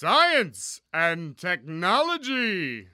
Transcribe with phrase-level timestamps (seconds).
[0.00, 2.86] Science and Technology.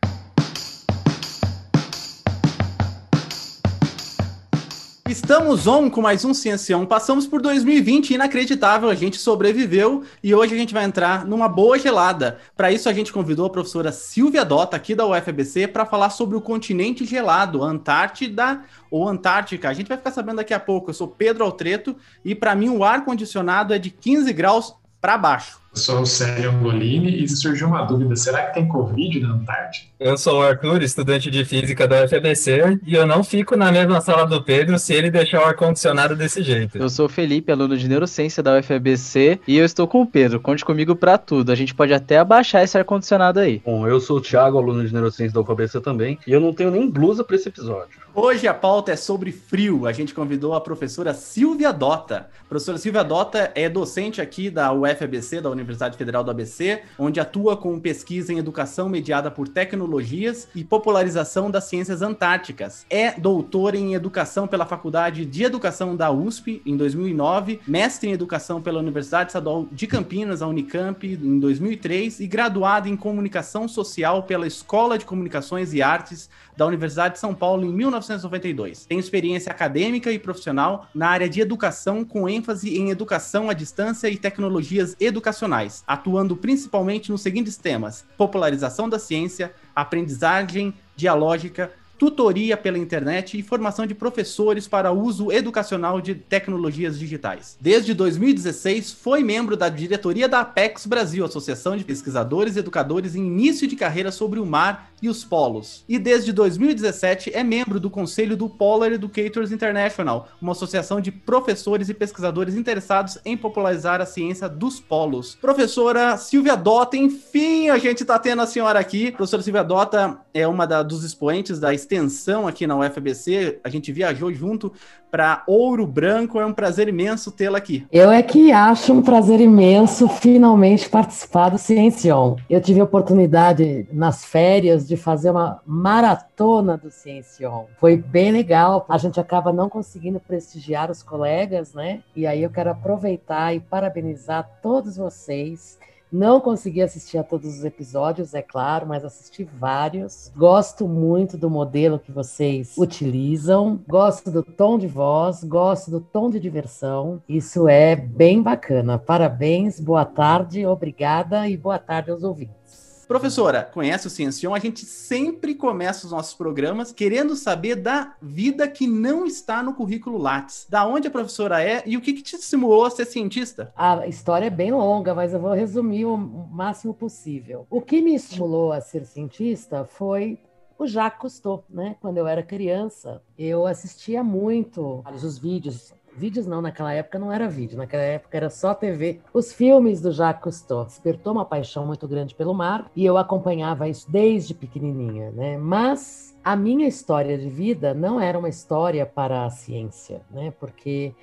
[5.08, 6.84] Estamos on com mais um Ciencião.
[6.84, 11.79] Passamos por 2020 inacreditável, a gente sobreviveu e hoje a gente vai entrar numa boa
[11.79, 12.40] gelada.
[12.56, 16.36] Para isso a gente convidou a professora Silvia Dota aqui da UFBC para falar sobre
[16.36, 19.68] o continente gelado, Antártida ou Antártica.
[19.68, 20.91] A gente vai ficar sabendo daqui a pouco.
[20.91, 21.95] Eu sou Pedro Altreto
[22.25, 25.66] e para mim o ar condicionado é de 15 graus para baixo.
[25.77, 29.84] Eu sou o Célio Angolini e surgiu uma dúvida: será que tem Covid na Antártida?
[30.01, 34.01] Eu sou o Arthur, estudante de física da UFBC, e eu não fico na mesma
[34.01, 36.79] sala do Pedro se ele deixar o ar-condicionado desse jeito.
[36.79, 40.41] Eu sou o Felipe, aluno de neurociência da UFBC, e eu estou com o Pedro.
[40.41, 41.53] Conte comigo para tudo.
[41.53, 43.61] A gente pode até abaixar esse ar-condicionado aí.
[43.65, 46.70] Bom, eu sou o Thiago, aluno de neurociência da UFBC também, e eu não tenho
[46.70, 48.06] nem blusa para esse episódio.
[48.15, 49.87] Hoje a pauta é sobre frio.
[49.87, 52.31] A gente convidou a professora Silvia Dota.
[52.41, 55.66] A professora Silvia Dota é docente aqui da UFABC, da Universidade
[55.97, 61.64] Federal do ABC, onde atua com pesquisa em educação mediada por tecnologias e popularização das
[61.64, 62.86] ciências antárticas.
[62.89, 68.61] É doutora em educação pela Faculdade de Educação da USP em 2009, mestre em educação
[68.61, 74.47] pela Universidade Estadual de Campinas, a Unicamp, em 2003 e graduada em comunicação social pela
[74.47, 78.87] Escola de Comunicações e Artes da Universidade de São Paulo em 1992.
[78.87, 84.09] Tem experiência acadêmica e profissional na área de educação, com ênfase em educação à distância
[84.09, 92.78] e tecnologias educacionais, atuando principalmente nos seguintes temas: popularização da ciência, aprendizagem dialógica, tutoria pela
[92.78, 97.56] internet e formação de professores para uso educacional de tecnologias digitais.
[97.61, 103.27] Desde 2016, foi membro da diretoria da Apex Brasil, Associação de Pesquisadores e Educadores em
[103.27, 105.84] Início de Carreira sobre o Mar e os Polos.
[105.88, 111.88] E desde 2017 é membro do conselho do Polar Educators International, uma associação de professores
[111.88, 115.34] e pesquisadores interessados em popularizar a ciência dos polos.
[115.34, 119.10] Professora Silvia Dota, enfim, a gente está tendo a senhora aqui.
[119.12, 123.61] Professora Silvia Dota é uma da, dos expoentes da extensão aqui na UFBC.
[123.62, 124.72] A gente viajou junto
[125.10, 126.41] para Ouro Branco.
[126.41, 127.87] É um prazer imenso tê-la aqui.
[127.93, 132.37] Eu é que acho um prazer imenso finalmente participar do Ciencion.
[132.50, 137.66] Eu tive a oportunidade nas férias de fazer uma maratona do Ciencion.
[137.78, 138.84] Foi bem legal.
[138.89, 142.00] A gente acaba não conseguindo prestigiar os colegas, né?
[142.15, 145.78] E aí eu quero aproveitar e parabenizar todos vocês
[146.12, 150.31] não consegui assistir a todos os episódios, é claro, mas assisti vários.
[150.37, 153.81] Gosto muito do modelo que vocês utilizam.
[153.89, 157.22] Gosto do tom de voz, gosto do tom de diversão.
[157.28, 158.99] Isso é bem bacana.
[158.99, 162.85] Parabéns, boa tarde, obrigada e boa tarde aos ouvintes.
[163.06, 164.53] Professora, conhece o Ciencion?
[164.53, 169.75] A gente sempre começa os nossos programas querendo saber da vida que não está no
[169.75, 170.67] currículo Lattes.
[170.69, 173.72] Da onde a professora é e o que, que te estimulou a ser cientista?
[173.77, 177.65] A história é bem longa, mas eu vou resumir o máximo possível.
[177.71, 180.41] O que me estimulou a ser cientista foi
[180.77, 181.97] o Jacques Cousteau, né?
[182.00, 187.47] Quando eu era criança, eu assistia muito os vídeos Vídeos não, naquela época não era
[187.47, 189.21] vídeo, naquela época era só TV.
[189.34, 193.87] Os filmes do Jacques Cousteau despertou uma paixão muito grande pelo mar e eu acompanhava
[193.87, 195.59] isso desde pequenininha, né?
[195.59, 200.53] Mas a minha história de vida não era uma história para a ciência, né?
[200.59, 201.15] Porque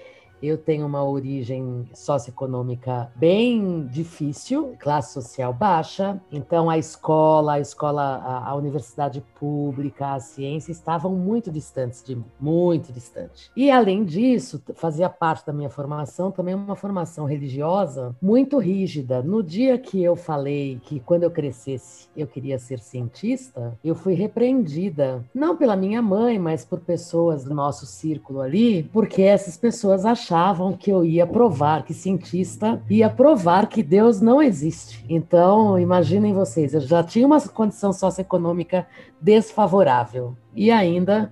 [0.44, 6.22] eu tenho uma origem socioeconômica bem difícil, classe social baixa.
[6.30, 12.18] Então a escola, a escola, a, a universidade pública, a ciência estavam muito distantes de
[12.18, 13.50] mim, muito distante.
[13.56, 19.24] E além disso, fazia parte da minha formação também uma formação religiosa muito rígida.
[19.24, 24.14] No dia que eu falei que quando eu crescesse eu queria ser cientista, eu fui
[24.14, 30.06] repreendida, não pela minha mãe, mas por pessoas do nosso círculo ali, porque essas pessoas
[30.06, 35.06] achavam achavam que eu ia provar, que cientista ia provar que Deus não existe.
[35.08, 38.88] Então, imaginem vocês, eu já tinha uma condição socioeconômica
[39.22, 41.32] desfavorável e ainda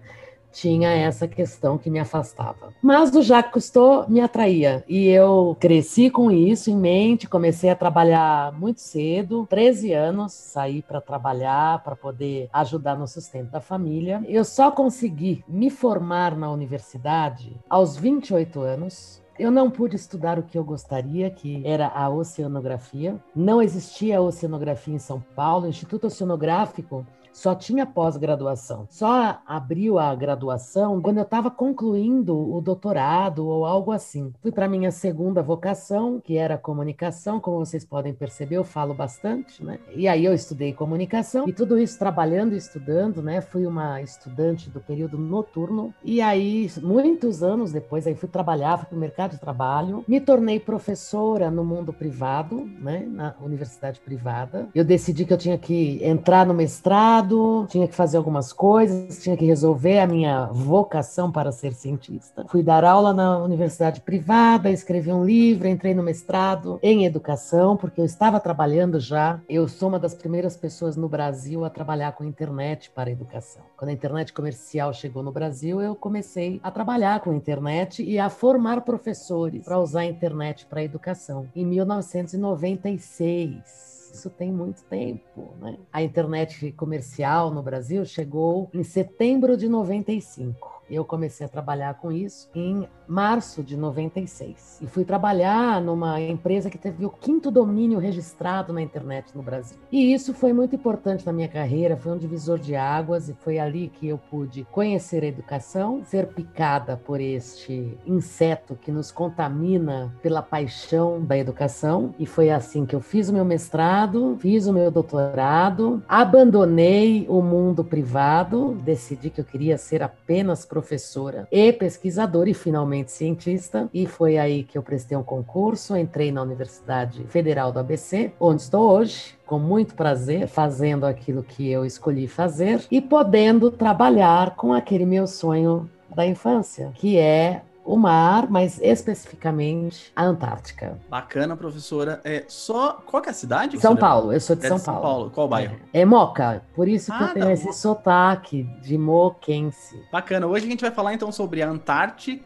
[0.51, 2.73] tinha essa questão que me afastava.
[2.81, 7.75] Mas o Jacques Cousteau me atraía e eu cresci com isso em mente, comecei a
[7.75, 14.23] trabalhar muito cedo, 13 anos, saí para trabalhar, para poder ajudar no sustento da família.
[14.28, 19.22] Eu só consegui me formar na universidade aos 28 anos.
[19.40, 23.16] Eu não pude estudar o que eu gostaria, que era a oceanografia.
[23.35, 25.66] Não existia oceanografia em São Paulo.
[25.66, 28.87] O Instituto Oceanográfico só tinha pós-graduação.
[28.89, 34.33] Só abriu a graduação quando eu estava concluindo o doutorado ou algo assim.
[34.41, 39.63] Fui para minha segunda vocação, que era comunicação, como vocês podem perceber, eu falo bastante,
[39.63, 39.79] né?
[39.95, 43.41] E aí eu estudei comunicação e tudo isso trabalhando e estudando, né?
[43.41, 48.87] Fui uma estudante do período noturno e aí muitos anos depois aí fui trabalhar, fui
[48.87, 53.05] para o mercado de trabalho, me tornei professora no mundo privado, né?
[53.07, 54.67] Na universidade privada.
[54.73, 57.21] Eu decidi que eu tinha que entrar no mestrado,
[57.68, 62.46] tinha que fazer algumas coisas, tinha que resolver a minha vocação para ser cientista.
[62.50, 68.02] Fui dar aula na universidade privada, escrevi um livro, entrei no mestrado em educação, porque
[68.02, 69.40] eu estava trabalhando já.
[69.47, 73.62] Eu sou uma das primeiras pessoas no Brasil a trabalhar com internet para a educação.
[73.78, 78.29] Quando a internet comercial chegou no Brasil, eu comecei a trabalhar com internet e a
[78.29, 81.47] formar professores para usar a internet para a educação.
[81.56, 85.78] Em 1996 isso tem muito tempo, né?
[85.91, 90.80] A internet comercial no Brasil chegou em setembro de 95.
[90.91, 96.70] Eu comecei a trabalhar com isso em março de 96 e fui trabalhar numa empresa
[96.70, 99.78] que teve o quinto domínio registrado na internet no Brasil.
[99.90, 103.58] E isso foi muito importante na minha carreira, foi um divisor de águas e foi
[103.58, 110.14] ali que eu pude conhecer a educação, ser picada por este inseto que nos contamina
[110.22, 114.73] pela paixão da educação e foi assim que eu fiz o meu mestrado, fiz o
[114.73, 121.72] meu doutorado, abandonei o mundo privado, decidi que eu queria ser apenas professor professora e
[121.72, 123.87] pesquisadora e finalmente cientista.
[123.93, 128.63] E foi aí que eu prestei um concurso, entrei na Universidade Federal do ABC, onde
[128.63, 134.73] estou hoje com muito prazer, fazendo aquilo que eu escolhi fazer e podendo trabalhar com
[134.73, 140.97] aquele meu sonho da infância, que é o mar, mas especificamente a Antártica.
[141.09, 142.22] Bacana, professora.
[142.23, 143.79] É só qual que é a cidade?
[143.79, 145.07] São Paulo, eu sou de, é São, de São Paulo.
[145.09, 145.31] Paulo.
[145.31, 145.75] Qual bairro?
[145.93, 149.99] É, é Moca, por isso que Ah, eu tenho tá, esse sotaque de moquense.
[150.11, 150.47] Bacana.
[150.47, 152.43] Hoje a gente vai falar então sobre a Antártida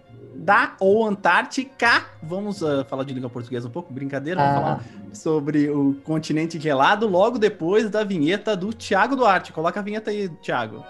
[0.80, 2.06] ou Antártica.
[2.24, 4.42] Vamos ah, falar de língua portuguesa um pouco, brincadeira.
[4.42, 4.62] Vamos Ah.
[4.62, 4.84] falar
[5.14, 9.52] sobre o continente gelado logo depois da vinheta do Tiago Duarte.
[9.54, 10.84] Coloca a vinheta aí, Tiago.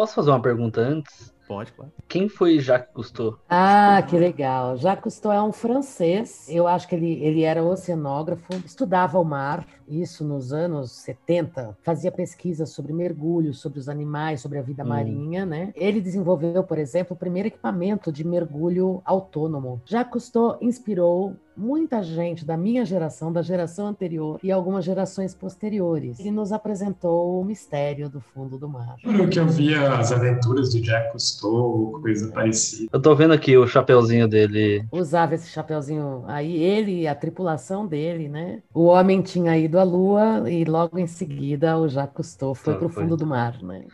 [0.00, 1.30] Posso fazer uma pergunta antes?
[1.46, 1.92] Pode, claro.
[2.08, 3.38] Quem foi Jacques Cousteau?
[3.50, 4.78] Ah, que legal.
[4.78, 6.48] Jacques Cousteau é um francês.
[6.48, 11.76] Eu acho que ele, ele era oceanógrafo, estudava o mar, isso nos anos 70.
[11.82, 14.88] Fazia pesquisas sobre mergulho, sobre os animais, sobre a vida Hum.
[14.88, 15.72] marinha, né?
[15.74, 19.80] Ele desenvolveu, por exemplo, o primeiro equipamento de mergulho autônomo.
[19.84, 26.18] Jacques Cousteau inspirou muita gente da minha geração, da geração anterior e algumas gerações posteriores.
[26.18, 28.96] Ele nos apresentou o mistério do fundo do mar.
[29.04, 32.88] Lembro que eu via as aventuras do Jack Cousteau, coisa parecida.
[32.92, 34.84] Eu tô vendo aqui o chapeuzinho dele.
[34.90, 38.62] usava esse chapeuzinho aí, ele e a tripulação dele, né?
[38.72, 42.76] O homem tinha ido à lua e logo em seguida o Jacques Cousteau foi Ah,
[42.76, 43.88] para o fundo do mar, né?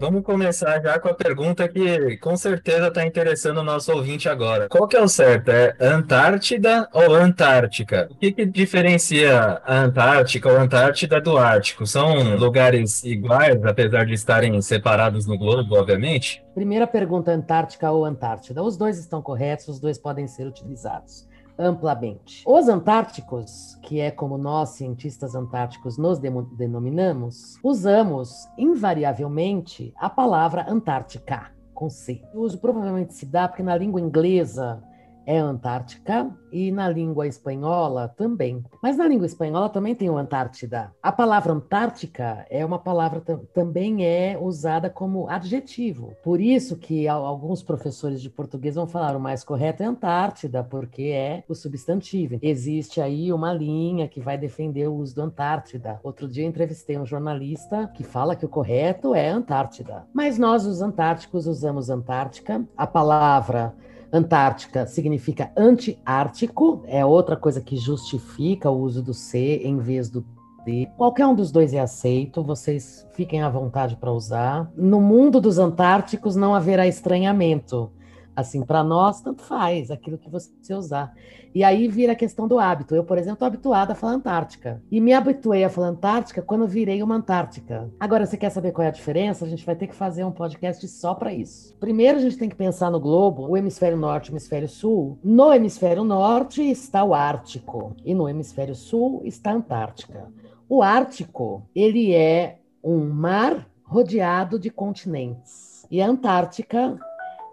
[0.00, 4.68] Vamos começar já com a pergunta que com certeza está interessando o nosso ouvinte agora.
[4.68, 5.50] Qual que é o certo?
[5.50, 8.06] É Antártida ou Antártica?
[8.08, 11.84] O que que diferencia a Antártica ou Antártida do Ártico?
[11.84, 16.44] São lugares iguais, apesar de estarem separados no globo, obviamente?
[16.54, 18.62] Primeira pergunta, Antártica ou Antártida?
[18.62, 21.27] Os dois estão corretos, os dois podem ser utilizados
[21.58, 22.42] amplamente.
[22.46, 31.50] Os antárticos, que é como nós, cientistas antárticos, nos denominamos, usamos invariavelmente a palavra Antártica,
[31.74, 32.22] com C.
[32.32, 34.82] O uso provavelmente se dá porque na língua inglesa
[35.28, 38.64] é Antártica e na língua espanhola também.
[38.82, 40.90] Mas na língua espanhola também tem o Antártida.
[41.02, 46.14] A palavra Antártica é uma palavra tam- também é usada como adjetivo.
[46.24, 50.64] Por isso que al- alguns professores de português vão falar o mais correto é Antártida,
[50.64, 52.38] porque é o substantivo.
[52.40, 56.00] Existe aí uma linha que vai defender o uso do Antártida.
[56.02, 60.06] Outro dia entrevistei um jornalista que fala que o correto é Antártida.
[60.14, 62.64] Mas nós, os antárticos, usamos Antártica.
[62.74, 63.74] A palavra
[64.12, 70.24] Antártica significa anti-ártico, é outra coisa que justifica o uso do C em vez do
[70.64, 70.88] D.
[70.96, 74.70] Qualquer um dos dois é aceito, vocês fiquem à vontade para usar.
[74.76, 77.92] No mundo dos antárticos não haverá estranhamento.
[78.38, 81.12] Assim, para nós, tanto faz aquilo que você usar.
[81.52, 82.94] E aí vira a questão do hábito.
[82.94, 84.80] Eu, por exemplo, estou habituada a falar Antártica.
[84.88, 87.90] E me habituei a falar Antártica quando virei uma Antártica.
[87.98, 89.44] Agora, você quer saber qual é a diferença?
[89.44, 91.74] A gente vai ter que fazer um podcast só para isso.
[91.80, 95.18] Primeiro, a gente tem que pensar no globo, o hemisfério norte e o hemisfério sul.
[95.24, 100.28] No hemisfério norte está o Ártico e no hemisfério sul está a Antártica.
[100.68, 105.84] O Ártico, ele é um mar rodeado de continentes.
[105.90, 106.96] E a Antártica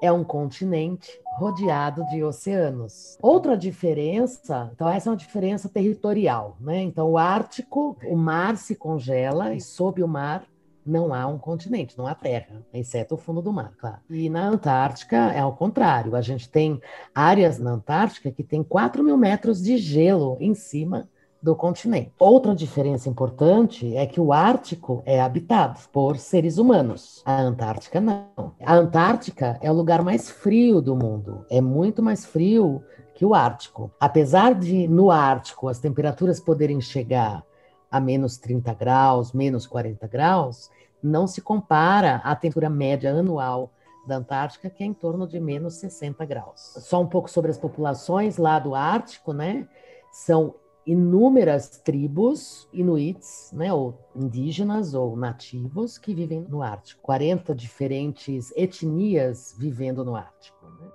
[0.01, 3.17] é um continente rodeado de oceanos.
[3.21, 6.81] Outra diferença, então essa é uma diferença territorial, né?
[6.81, 10.45] Então o Ártico, o mar se congela e sob o mar
[10.85, 13.97] não há um continente, não há terra, exceto o fundo do mar, claro.
[14.09, 16.79] E na Antártica é ao contrário, a gente tem
[17.13, 21.09] áreas na Antártica que tem 4 mil metros de gelo em cima
[21.45, 22.11] do continente.
[22.17, 28.55] Outra diferença importante é que o Ártico é habitado por seres humanos, a Antártica não.
[28.65, 32.83] A Antártica é o lugar mais frio do mundo, é muito mais frio
[33.13, 33.91] que o Ártico.
[33.99, 37.45] Apesar de no Ártico as temperaturas poderem chegar
[37.91, 40.71] a menos 30 graus, menos 40 graus,
[41.01, 43.71] não se compara à temperatura média anual
[44.07, 46.73] da Antártica, que é em torno de menos 60 graus.
[46.79, 49.67] Só um pouco sobre as populações lá do Ártico, né?
[50.11, 57.01] São inúmeras tribos inuits, né, ou indígenas ou nativos que vivem no Ártico.
[57.01, 60.65] 40 diferentes etnias vivendo no Ártico.
[60.79, 60.87] Né?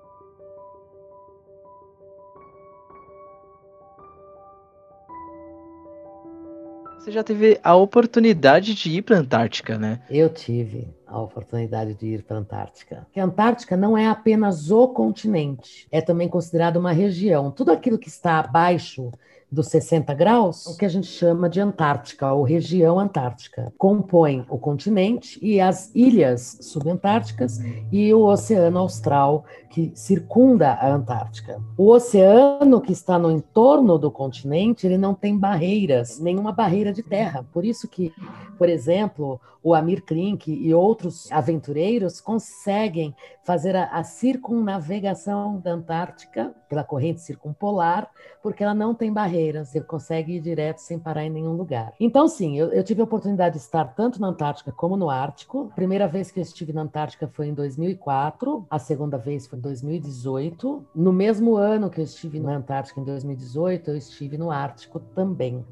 [7.01, 10.03] Você já teve a oportunidade de ir para a Antártica, né?
[10.11, 12.97] Eu tive a oportunidade de ir para a Antártica.
[13.07, 17.51] Porque a Antártica não é apenas o continente, é também considerado uma região.
[17.51, 19.11] Tudo aquilo que está abaixo
[19.51, 23.73] dos 60 graus, o que a gente chama de Antártica, ou região antártica.
[23.77, 27.59] Compõe o continente e as ilhas subantárticas
[27.91, 31.61] e o Oceano Austral, que circunda a Antártica.
[31.77, 37.03] O oceano que está no entorno do continente, ele não tem barreiras, nenhuma barreira de
[37.03, 37.45] terra.
[37.53, 38.13] Por isso que,
[38.59, 43.15] por exemplo, o Amir Klink e outros aventureiros conseguem
[43.45, 48.09] fazer a, a circunnavegação da Antártica pela corrente circumpolar,
[48.43, 51.93] porque ela não tem barreiras, você consegue ir direto sem parar em nenhum lugar.
[51.99, 55.69] Então, sim, eu, eu tive a oportunidade de estar tanto na Antártica como no Ártico.
[55.73, 59.59] A primeira vez que eu estive na Antártica foi em 2004, a segunda vez foi
[59.59, 60.85] em 2018.
[60.95, 65.65] No mesmo ano que eu estive na Antártica, em 2018, eu estive no Ártico também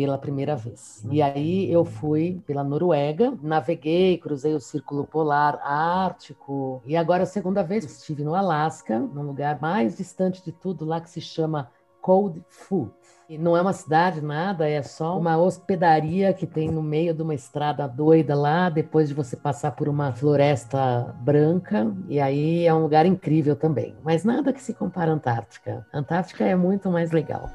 [0.00, 1.04] pela primeira vez.
[1.10, 6.82] E aí eu fui pela Noruega, naveguei, cruzei o Círculo Polar Ártico.
[6.86, 11.02] E agora a segunda vez estive no Alasca, num lugar mais distante de tudo, lá
[11.02, 11.70] que se chama
[12.00, 12.92] Cold Foot.
[13.28, 17.22] E não é uma cidade, nada, é só uma hospedaria que tem no meio de
[17.22, 21.94] uma estrada doida lá, depois de você passar por uma floresta branca.
[22.08, 23.94] E aí é um lugar incrível também.
[24.02, 25.86] Mas nada que se compara à Antártica.
[25.92, 27.48] A Antártica é muito mais legal.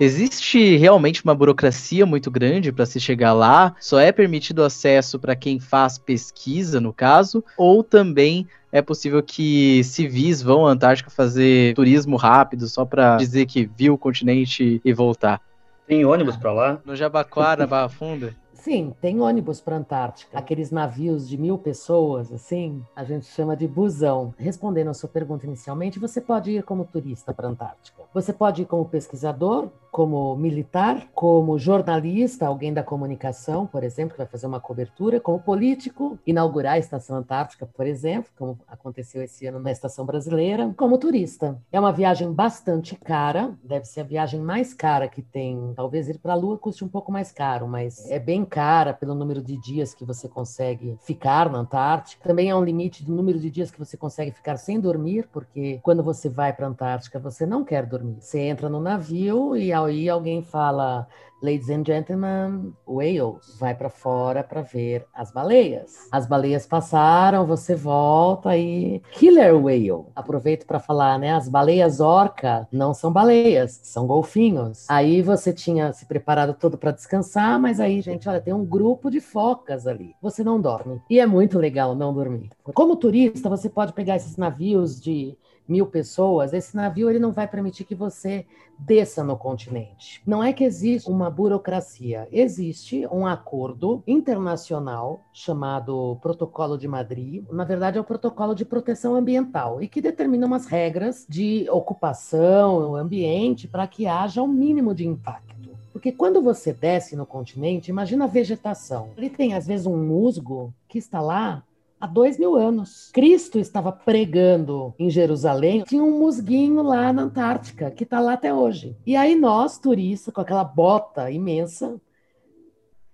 [0.00, 3.76] Existe realmente uma burocracia muito grande para se chegar lá?
[3.78, 9.82] Só é permitido acesso para quem faz pesquisa, no caso, ou também é possível que
[9.84, 14.92] civis vão à Antártica fazer turismo rápido só para dizer que viu o continente e
[14.92, 15.40] voltar?
[15.86, 16.80] Tem ônibus para lá?
[16.84, 18.34] No Jabaquara, Barra Funda?
[18.60, 20.38] Sim, tem ônibus para Antártica.
[20.38, 24.34] Aqueles navios de mil pessoas, assim, a gente chama de busão.
[24.36, 28.02] Respondendo a sua pergunta inicialmente, você pode ir como turista para Antártica.
[28.12, 34.18] Você pode ir como pesquisador, como militar, como jornalista, alguém da comunicação, por exemplo, que
[34.18, 39.46] vai fazer uma cobertura, como político, inaugurar a Estação Antártica, por exemplo, como aconteceu esse
[39.46, 41.60] ano na Estação Brasileira, como turista.
[41.72, 45.72] É uma viagem bastante cara, deve ser a viagem mais cara que tem.
[45.74, 49.14] Talvez ir para a Lua custe um pouco mais caro, mas é bem cara pelo
[49.14, 52.28] número de dias que você consegue ficar na Antártica.
[52.28, 55.80] Também há um limite do número de dias que você consegue ficar sem dormir, porque
[55.82, 58.16] quando você vai para a Antártica, você não quer dormir.
[58.20, 61.06] Você entra no navio e aí alguém fala
[61.42, 66.06] Ladies and gentlemen, whales, vai para fora para ver as baleias.
[66.12, 70.04] As baleias passaram, você volta e killer whale.
[70.14, 71.32] Aproveito para falar, né?
[71.32, 74.84] As baleias orca não são baleias, são golfinhos.
[74.90, 79.10] Aí você tinha se preparado todo para descansar, mas aí, gente, olha, tem um grupo
[79.10, 80.14] de focas ali.
[80.20, 81.00] Você não dorme.
[81.08, 82.50] E é muito legal não dormir.
[82.74, 85.38] Como turista, você pode pegar esses navios de
[85.70, 88.44] mil pessoas, esse navio ele não vai permitir que você
[88.78, 90.22] desça no continente.
[90.26, 97.44] Não é que existe uma burocracia, existe um acordo internacional chamado Protocolo de Madrid.
[97.50, 102.92] Na verdade, é o Protocolo de Proteção Ambiental e que determina umas regras de ocupação,
[102.92, 105.50] o ambiente, para que haja um mínimo de impacto.
[105.92, 109.10] Porque quando você desce no continente, imagina a vegetação.
[109.16, 111.62] Ele tem, às vezes, um musgo que está lá
[112.00, 113.10] há dois mil anos.
[113.12, 118.52] Cristo estava pregando em Jerusalém, tinha um musguinho lá na Antártica, que está lá até
[118.52, 118.96] hoje.
[119.06, 122.00] E aí nós, turistas, com aquela bota imensa,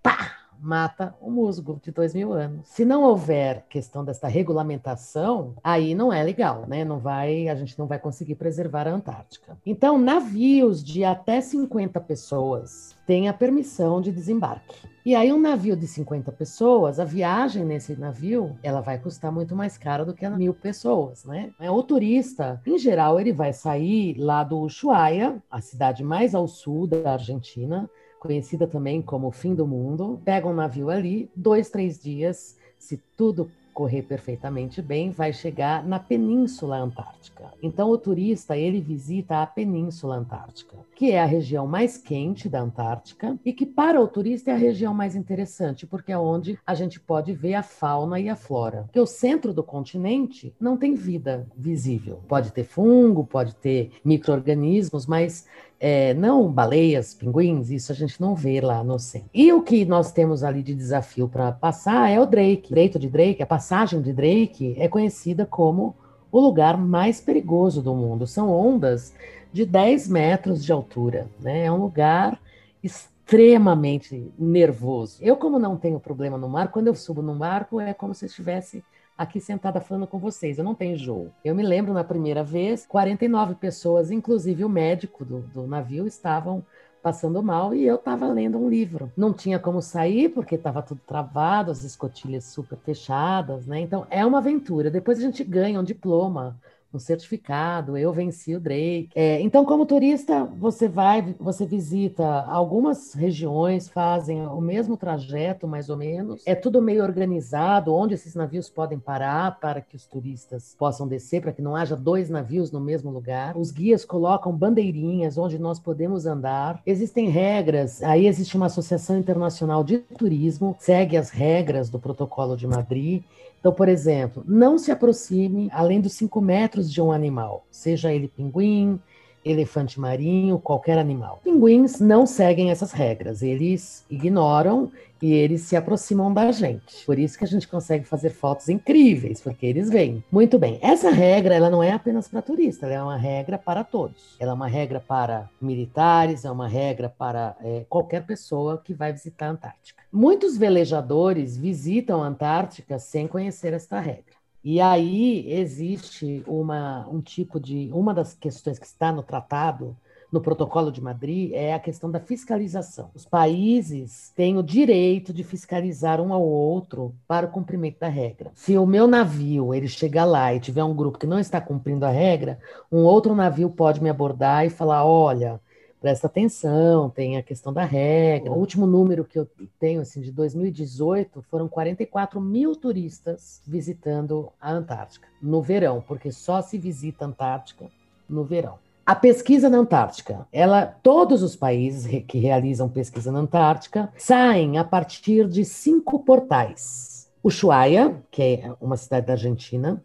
[0.03, 2.69] pá, mata o musgo de dois mil anos.
[2.69, 6.85] Se não houver questão dessa regulamentação, aí não é legal, né?
[6.85, 9.59] Não vai, a gente não vai conseguir preservar a Antártica.
[9.67, 14.96] Então, navios de até 50 pessoas têm a permissão de desembarque.
[15.07, 19.55] E aí, um navio de 50 pessoas, a viagem nesse navio, ela vai custar muito
[19.55, 21.53] mais cara do que a mil pessoas, né?
[21.61, 26.89] O turista, em geral, ele vai sair lá do Ushuaia, a cidade mais ao sul
[26.89, 32.03] da Argentina, conhecida também como o fim do mundo, pega um navio ali, dois, três
[32.03, 37.53] dias, se tudo correr perfeitamente bem, vai chegar na Península Antártica.
[37.63, 42.59] Então o turista ele visita a Península Antártica, que é a região mais quente da
[42.59, 46.75] Antártica e que para o turista é a região mais interessante, porque é onde a
[46.75, 48.85] gente pode ver a fauna e a flora.
[48.85, 52.23] Porque o centro do continente não tem vida visível.
[52.27, 55.47] Pode ter fungo, pode ter micro-organismos, mas
[55.79, 59.29] é, não baleias, pinguins, isso a gente não vê lá no centro.
[59.33, 62.69] E o que nós temos ali de desafio para passar é o Drake.
[62.69, 65.95] Direito de Drake, a passagem de Drake é conhecida como
[66.33, 68.27] o lugar mais perigoso do mundo.
[68.27, 69.15] São ondas
[69.53, 71.65] de 10 metros de altura, né?
[71.65, 72.41] É um lugar
[72.83, 75.19] extremamente nervoso.
[75.21, 78.27] Eu, como não tenho problema no mar, quando eu subo no barco é como se
[78.27, 78.85] estivesse
[79.17, 80.59] aqui sentada falando com vocês.
[80.59, 81.33] Eu não tenho jogo.
[81.45, 86.65] Eu me lembro na primeira vez, 49 pessoas, inclusive o médico do, do navio, estavam
[87.03, 89.13] passando mal e eu estava lendo um livro.
[89.17, 93.81] Não tinha como sair porque estava tudo travado, as escotilhas super fechadas, né?
[93.81, 94.91] Então é uma aventura.
[94.91, 96.59] Depois a gente ganha um diploma
[96.93, 99.11] um certificado, eu venci o Drake.
[99.15, 105.91] É, então, como turista, você vai, você visita algumas regiões, fazem o mesmo trajeto, mais
[105.91, 106.43] ou menos.
[106.47, 111.43] É tudo meio organizado, onde esses navios podem parar para que os turistas possam descer,
[111.43, 113.57] para que não haja dois navios no mesmo lugar.
[113.57, 116.81] Os guias colocam bandeirinhas onde nós podemos andar.
[116.87, 122.67] Existem regras, aí existe uma associação internacional de turismo, segue as regras do protocolo de
[122.67, 123.23] Madrid
[123.67, 128.29] então, por exemplo, não se aproxime além dos 5 metros de um animal, seja ele
[128.29, 129.01] pinguim,
[129.47, 131.41] elefante marinho, qualquer animal.
[131.45, 134.91] Pinguins não seguem essas regras, eles ignoram
[135.23, 137.05] e eles se aproximam da gente.
[137.07, 140.23] Por isso que a gente consegue fazer fotos incríveis, porque eles vêm.
[140.31, 140.79] Muito bem.
[140.83, 144.37] Essa regra, ela não é apenas para turista, ela é uma regra para todos.
[144.39, 149.13] Ela é uma regra para militares, é uma regra para é, qualquer pessoa que vai
[149.13, 150.03] visitar a Antártica.
[150.13, 154.36] Muitos velejadores visitam a Antártica sem conhecer esta regra.
[154.69, 157.89] E aí existe uma, um tipo de.
[157.93, 159.97] Uma das questões que está no tratado,
[160.33, 163.09] no Protocolo de Madrid, é a questão da fiscalização.
[163.15, 168.51] Os países têm o direito de fiscalizar um ao outro para o cumprimento da regra.
[168.57, 172.05] Se o meu navio ele chegar lá e tiver um grupo que não está cumprindo
[172.05, 172.59] a regra,
[172.91, 175.61] um outro navio pode me abordar e falar: olha
[176.07, 178.53] presta atenção, tem a questão da regra.
[178.53, 184.71] O último número que eu tenho, assim, de 2018, foram 44 mil turistas visitando a
[184.71, 187.87] Antártica no verão, porque só se visita a Antártica
[188.29, 188.79] no verão.
[189.05, 194.85] A pesquisa na Antártica, ela, todos os países que realizam pesquisa na Antártica saem a
[194.85, 197.29] partir de cinco portais.
[197.43, 200.01] Ushuaia, que é uma cidade da Argentina,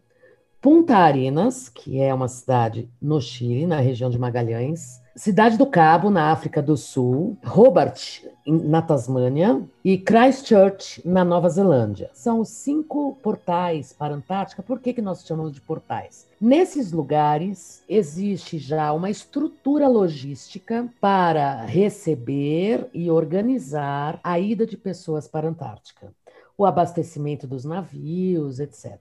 [0.60, 6.10] Punta Arenas, que é uma cidade no Chile, na região de Magalhães, Cidade do Cabo,
[6.10, 12.10] na África do Sul, Hobart, na Tasmânia, e Christchurch, na Nova Zelândia.
[12.14, 14.64] São os cinco portais para a Antártica.
[14.64, 16.28] Por que, que nós chamamos de portais?
[16.40, 25.28] Nesses lugares existe já uma estrutura logística para receber e organizar a ida de pessoas
[25.28, 26.14] para a Antártica,
[26.58, 28.98] o abastecimento dos navios, etc.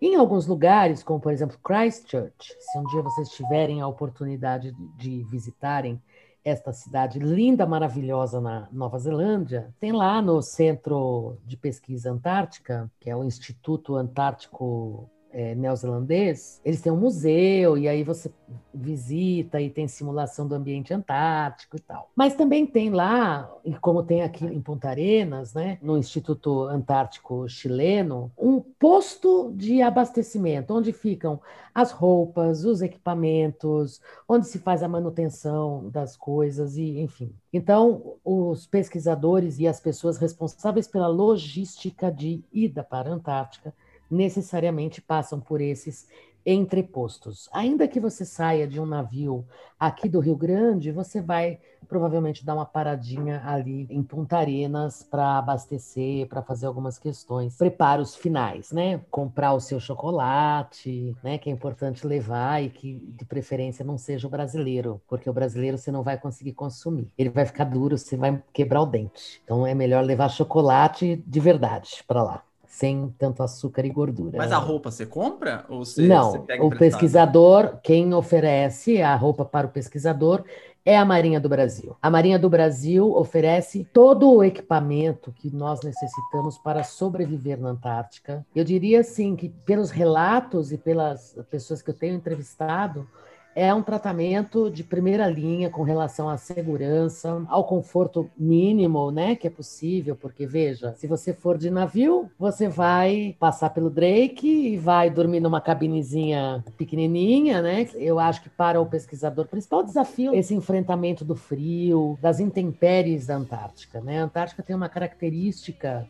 [0.00, 5.22] Em alguns lugares, como por exemplo Christchurch, se um dia vocês tiverem a oportunidade de
[5.24, 6.00] visitarem
[6.42, 13.10] esta cidade linda, maravilhosa na Nova Zelândia, tem lá no Centro de Pesquisa Antártica, que
[13.10, 18.30] é o Instituto Antártico é, neozelandês, eles têm um museu e aí você
[18.72, 22.10] visita e tem simulação do ambiente antártico e tal.
[22.14, 27.48] Mas também tem lá, e como tem aqui em Punta Arenas, né, no Instituto Antártico
[27.48, 31.40] Chileno, um posto de abastecimento onde ficam
[31.74, 37.32] as roupas, os equipamentos, onde se faz a manutenção das coisas e, enfim.
[37.52, 43.72] Então, os pesquisadores e as pessoas responsáveis pela logística de ida para a Antártica
[44.10, 46.06] necessariamente passam por esses
[46.44, 47.48] entrepostos.
[47.52, 49.46] Ainda que você saia de um navio
[49.78, 55.38] aqui do Rio Grande, você vai provavelmente dar uma paradinha ali em Punta Arenas para
[55.38, 59.00] abastecer, para fazer algumas questões, preparos finais, né?
[59.10, 61.36] Comprar o seu chocolate, né?
[61.36, 65.76] Que é importante levar e que de preferência não seja o brasileiro, porque o brasileiro
[65.76, 67.10] você não vai conseguir consumir.
[67.18, 69.40] Ele vai ficar duro, você vai quebrar o dente.
[69.44, 74.38] Então é melhor levar chocolate de verdade para lá sem tanto açúcar e gordura.
[74.38, 75.64] Mas a roupa você compra?
[75.68, 80.44] Ou você, Não, você pega o pesquisador, quem oferece a roupa para o pesquisador
[80.84, 81.96] é a Marinha do Brasil.
[82.00, 88.46] A Marinha do Brasil oferece todo o equipamento que nós necessitamos para sobreviver na Antártica.
[88.54, 93.06] Eu diria assim que pelos relatos e pelas pessoas que eu tenho entrevistado,
[93.54, 99.46] é um tratamento de primeira linha com relação à segurança, ao conforto mínimo, né, que
[99.46, 104.76] é possível, porque veja, se você for de navio, você vai passar pelo Drake e
[104.76, 107.88] vai dormir numa cabinezinha pequenininha, né?
[107.94, 112.40] Eu acho que para o pesquisador, o principal desafio é esse enfrentamento do frio, das
[112.40, 114.20] intempéries da Antártica, né?
[114.20, 116.08] A Antártica tem uma característica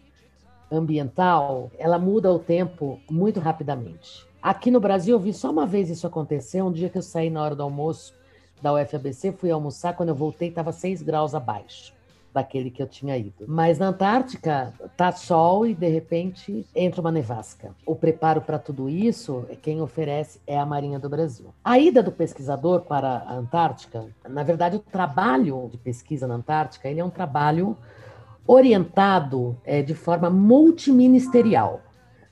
[0.70, 4.30] ambiental, ela muda o tempo muito rapidamente.
[4.42, 6.62] Aqui no Brasil, eu vi só uma vez isso acontecer.
[6.62, 8.14] Um dia que eu saí na hora do almoço
[8.62, 9.94] da UFABC, fui almoçar.
[9.94, 11.92] Quando eu voltei, estava 6 graus abaixo
[12.33, 13.44] daquele que eu tinha ido.
[13.46, 17.74] Mas na Antártica, tá sol e de repente entra uma nevasca.
[17.85, 21.46] O preparo para tudo isso, quem oferece é a Marinha do Brasil.
[21.64, 26.88] A ida do pesquisador para a Antártica, na verdade, o trabalho de pesquisa na Antártica,
[26.88, 27.76] ele é um trabalho
[28.46, 31.83] orientado é, de forma multiministerial.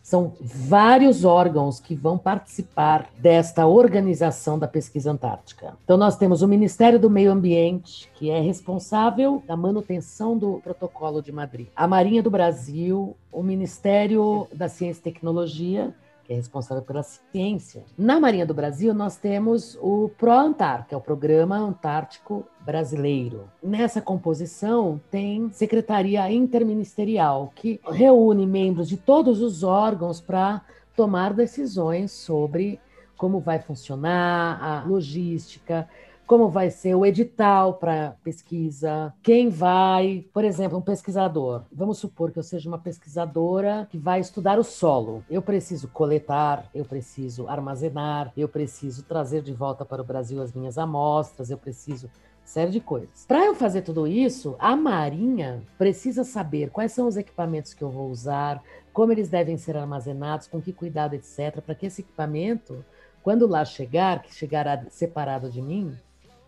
[0.08, 5.76] São vários órgãos que vão participar desta organização da pesquisa antártica.
[5.84, 11.20] Então, nós temos o Ministério do Meio Ambiente, que é responsável da manutenção do Protocolo
[11.20, 15.94] de Madrid, a Marinha do Brasil, o Ministério da Ciência e Tecnologia,
[16.28, 17.84] que é responsável pela ciência.
[17.96, 23.48] Na Marinha do Brasil, nós temos o ProAntar, que é o Programa Antártico Brasileiro.
[23.62, 30.60] Nessa composição tem Secretaria Interministerial, que reúne membros de todos os órgãos para
[30.94, 32.78] tomar decisões sobre
[33.16, 35.88] como vai funcionar a logística,
[36.28, 41.62] como vai ser o edital para pesquisa, quem vai, por exemplo, um pesquisador.
[41.72, 45.24] Vamos supor que eu seja uma pesquisadora que vai estudar o solo.
[45.30, 50.52] Eu preciso coletar, eu preciso armazenar, eu preciso trazer de volta para o Brasil as
[50.52, 52.10] minhas amostras, eu preciso
[52.44, 53.24] série de coisas.
[53.26, 57.88] Para eu fazer tudo isso, a Marinha precisa saber quais são os equipamentos que eu
[57.88, 58.62] vou usar,
[58.92, 62.84] como eles devem ser armazenados, com que cuidado, etc, para que esse equipamento,
[63.22, 65.96] quando lá chegar, que chegará separado de mim,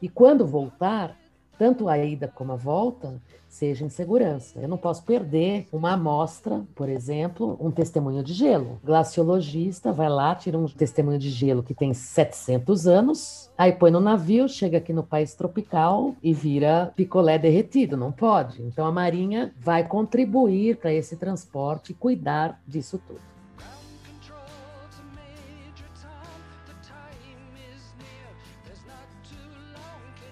[0.00, 1.16] e quando voltar,
[1.58, 4.58] tanto a ida como a volta, seja em segurança.
[4.60, 8.78] Eu não posso perder uma amostra, por exemplo, um testemunho de gelo.
[8.82, 13.90] O glaciologista vai lá, tira um testemunho de gelo que tem 700 anos, aí põe
[13.90, 17.96] no navio, chega aqui no país tropical e vira picolé derretido.
[17.96, 18.62] Não pode.
[18.62, 23.29] Então a Marinha vai contribuir para esse transporte e cuidar disso tudo.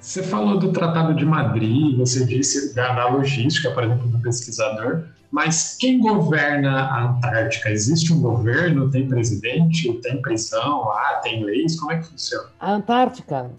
[0.09, 5.05] Você falou do Tratado de Madrid, você disse da, da logística, por exemplo, do pesquisador,
[5.31, 7.68] mas quem governa a Antártica?
[7.68, 8.90] Existe um governo?
[8.90, 9.92] Tem presidente?
[10.01, 11.16] Tem prisão lá?
[11.16, 11.79] Tem leis?
[11.79, 12.49] Como é que funciona?
[12.59, 13.51] A Antártica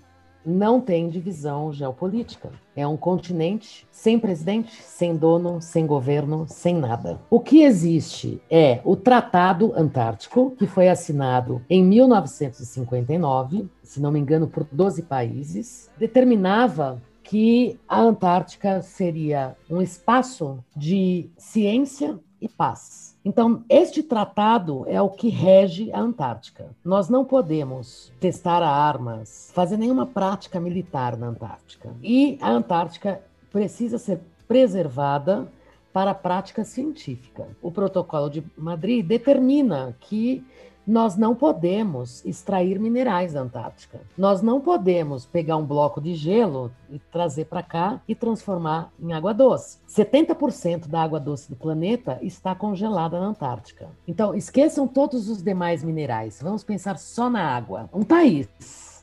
[0.45, 2.49] não tem divisão geopolítica.
[2.75, 7.19] É um continente sem presidente, sem dono, sem governo, sem nada.
[7.29, 14.19] O que existe é o Tratado Antártico, que foi assinado em 1959, se não me
[14.19, 23.08] engano, por 12 países, determinava que a Antártica seria um espaço de ciência e paz.
[23.29, 26.71] Então, este tratado é o que rege a Antártica.
[26.83, 31.93] Nós não podemos testar armas, fazer nenhuma prática militar na Antártica.
[32.01, 35.47] E a Antártica precisa ser preservada
[35.93, 37.47] para a prática científica.
[37.61, 40.43] O Protocolo de Madrid determina que
[40.89, 44.01] nós não podemos extrair minerais da Antártica.
[44.17, 49.13] Nós não podemos pegar um bloco de gelo e trazer para cá e transformar em
[49.13, 49.77] água doce.
[49.87, 53.87] 70% da água doce do planeta está congelada na Antártica.
[54.07, 56.39] Então, esqueçam todos os demais minerais.
[56.41, 57.87] Vamos pensar só na água.
[57.93, 58.49] Um país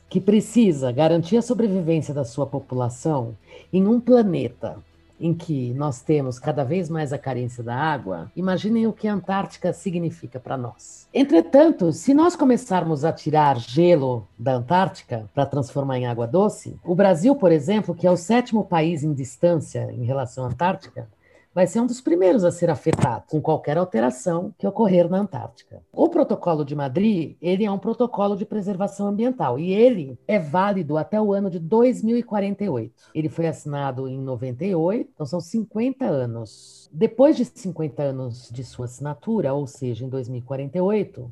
[0.09, 3.37] que precisa garantir a sobrevivência da sua população
[3.71, 4.77] em um planeta
[5.19, 9.13] em que nós temos cada vez mais a carência da água, imaginem o que a
[9.13, 11.07] Antártica significa para nós.
[11.13, 16.95] Entretanto, se nós começarmos a tirar gelo da Antártica para transformar em água doce, o
[16.95, 21.07] Brasil, por exemplo, que é o sétimo país em distância em relação à Antártica,
[21.57, 25.81] vai ser um dos primeiros a ser afetado com qualquer alteração que ocorrer na Antártica.
[25.91, 30.99] O Protocolo de Madrid, ele é um protocolo de preservação ambiental e ele é válido
[30.99, 33.09] até o ano de 2048.
[33.15, 36.87] Ele foi assinado em 98, então são 50 anos.
[36.93, 41.27] Depois de 50 anos de sua assinatura, ou seja, em 2048,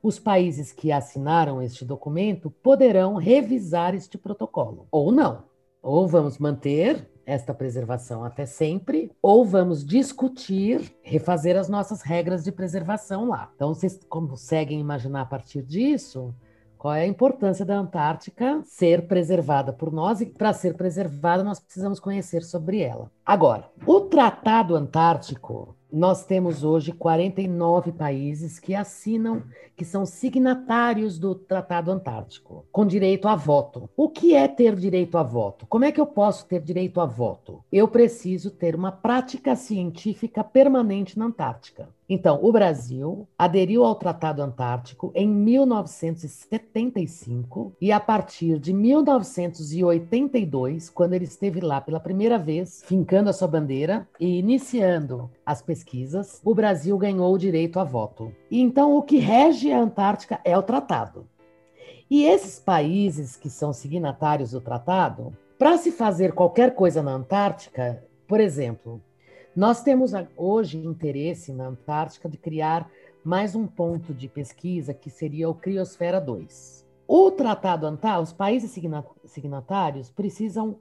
[0.00, 5.42] os países que assinaram este documento poderão revisar este protocolo, ou não.
[5.82, 12.52] Ou vamos manter esta preservação até sempre, ou vamos discutir, refazer as nossas regras de
[12.52, 13.50] preservação lá.
[13.56, 16.32] Então, vocês conseguem imaginar a partir disso
[16.78, 21.58] qual é a importância da Antártica ser preservada por nós e para ser preservada nós
[21.58, 23.10] precisamos conhecer sobre ela.
[23.24, 29.42] Agora, o Tratado Antártico nós temos hoje 49 países que assinam,
[29.76, 33.88] que são signatários do Tratado Antártico, com direito a voto.
[33.96, 35.66] O que é ter direito a voto?
[35.66, 37.64] Como é que eu posso ter direito a voto?
[37.70, 41.88] Eu preciso ter uma prática científica permanente na Antártica.
[42.08, 51.14] Então, o Brasil aderiu ao Tratado Antártico em 1975 e a partir de 1982, quando
[51.14, 56.54] ele esteve lá pela primeira vez, fincando a sua bandeira e iniciando as pesquisas, o
[56.54, 58.32] Brasil ganhou o direito a voto.
[58.48, 61.26] E então o que rege a Antártica é o tratado.
[62.08, 68.00] E esses países que são signatários do tratado, para se fazer qualquer coisa na Antártica,
[68.28, 69.02] por exemplo,
[69.56, 72.90] nós temos hoje interesse na Antártica de criar
[73.24, 76.86] mais um ponto de pesquisa que seria o Criosfera 2.
[77.08, 78.78] O Tratado Antártico, os países
[79.24, 80.76] signatários precisam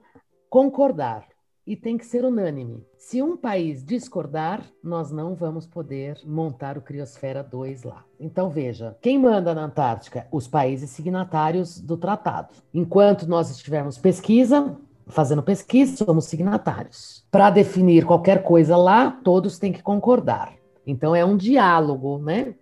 [0.49, 1.25] concordar
[1.65, 2.85] e tem que ser unânime.
[2.97, 8.03] Se um país discordar, nós não vamos poder montar o Criosfera 2 lá.
[8.19, 10.27] Então veja, quem manda na Antártica?
[10.31, 12.53] Os países signatários do tratado.
[12.73, 17.25] Enquanto nós estivermos pesquisa, fazendo pesquisa, somos signatários.
[17.31, 20.53] Para definir qualquer coisa lá, todos têm que concordar.
[20.85, 22.55] Então é um diálogo, né?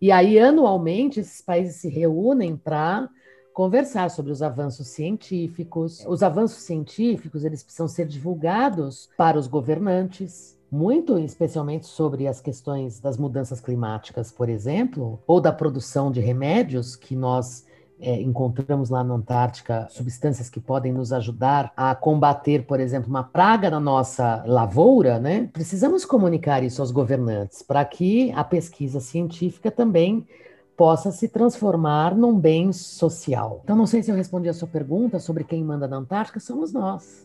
[0.00, 3.08] E aí, anualmente, esses países se reúnem para
[3.54, 6.04] conversar sobre os avanços científicos.
[6.06, 12.98] Os avanços científicos, eles precisam ser divulgados para os governantes, muito especialmente sobre as questões
[12.98, 17.64] das mudanças climáticas, por exemplo, ou da produção de remédios que nós
[18.00, 23.22] é, encontramos lá na Antártica substâncias que podem nos ajudar a combater, por exemplo, uma
[23.22, 25.48] praga na nossa lavoura, né?
[25.52, 30.26] Precisamos comunicar isso aos governantes para que a pesquisa científica também
[30.76, 33.60] possa se transformar num bem social.
[33.62, 36.72] Então, não sei se eu respondi a sua pergunta sobre quem manda na Antártica, somos
[36.72, 37.24] nós.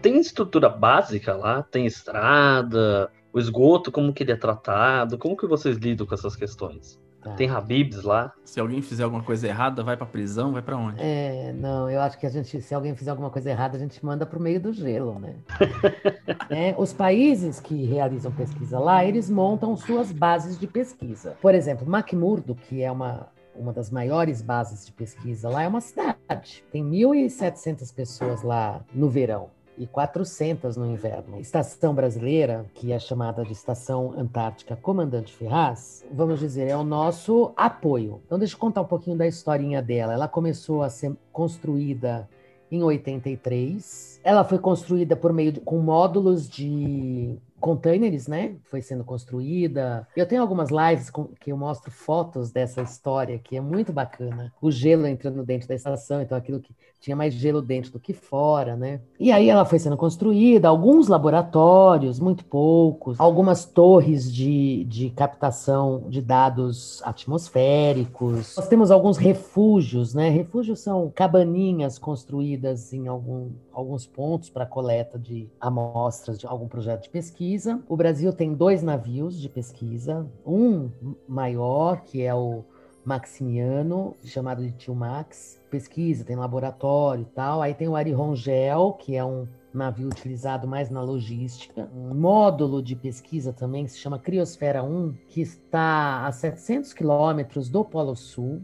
[0.00, 1.62] Tem estrutura básica lá?
[1.62, 3.10] Tem estrada?
[3.38, 7.00] O esgoto, como que ele é tratado, como que vocês lidam com essas questões?
[7.20, 7.32] Tá.
[7.32, 8.32] Tem Habibs lá.
[8.44, 11.00] Se alguém fizer alguma coisa errada, vai pra prisão, vai para onde?
[11.00, 14.04] É, não, eu acho que a gente, se alguém fizer alguma coisa errada, a gente
[14.04, 15.34] manda pro meio do gelo, né?
[16.48, 21.36] é, os países que realizam pesquisa lá, eles montam suas bases de pesquisa.
[21.40, 25.80] Por exemplo, McMurdo, que é uma, uma das maiores bases de pesquisa lá, é uma
[25.80, 26.64] cidade.
[26.70, 31.38] Tem 1.700 pessoas lá no verão e 400 no inverno.
[31.40, 37.52] Estação brasileira, que é chamada de Estação Antártica Comandante Ferraz, vamos dizer, é o nosso
[37.56, 38.20] apoio.
[38.26, 40.12] Então, deixa eu contar um pouquinho da historinha dela.
[40.12, 42.28] Ela começou a ser construída
[42.70, 44.20] em 83.
[44.22, 48.56] Ela foi construída por meio de, com módulos de containers, né?
[48.64, 50.06] Foi sendo construída.
[50.16, 54.52] Eu tenho algumas lives com, que eu mostro fotos dessa história, que é muito bacana.
[54.60, 58.12] O gelo entrando dentro da estação, então aquilo que tinha mais gelo dentro do que
[58.12, 59.00] fora, né?
[59.18, 66.04] E aí ela foi sendo construída, alguns laboratórios, muito poucos, algumas torres de, de captação
[66.08, 68.56] de dados atmosféricos.
[68.56, 70.28] Nós temos alguns refúgios, né?
[70.28, 77.04] Refúgios são cabaninhas construídas em algum, alguns pontos para coleta de amostras de algum projeto
[77.04, 77.80] de pesquisa.
[77.88, 80.90] O Brasil tem dois navios de pesquisa, um
[81.28, 82.64] maior, que é o
[83.08, 87.62] Maximiano, chamado de Tio Max, pesquisa, tem laboratório e tal.
[87.62, 91.88] Aí tem o Arihongel, que é um navio utilizado mais na logística.
[91.96, 97.70] Um módulo de pesquisa também, que se chama Criosfera 1, que está a 700 quilômetros
[97.70, 98.60] do Polo Sul.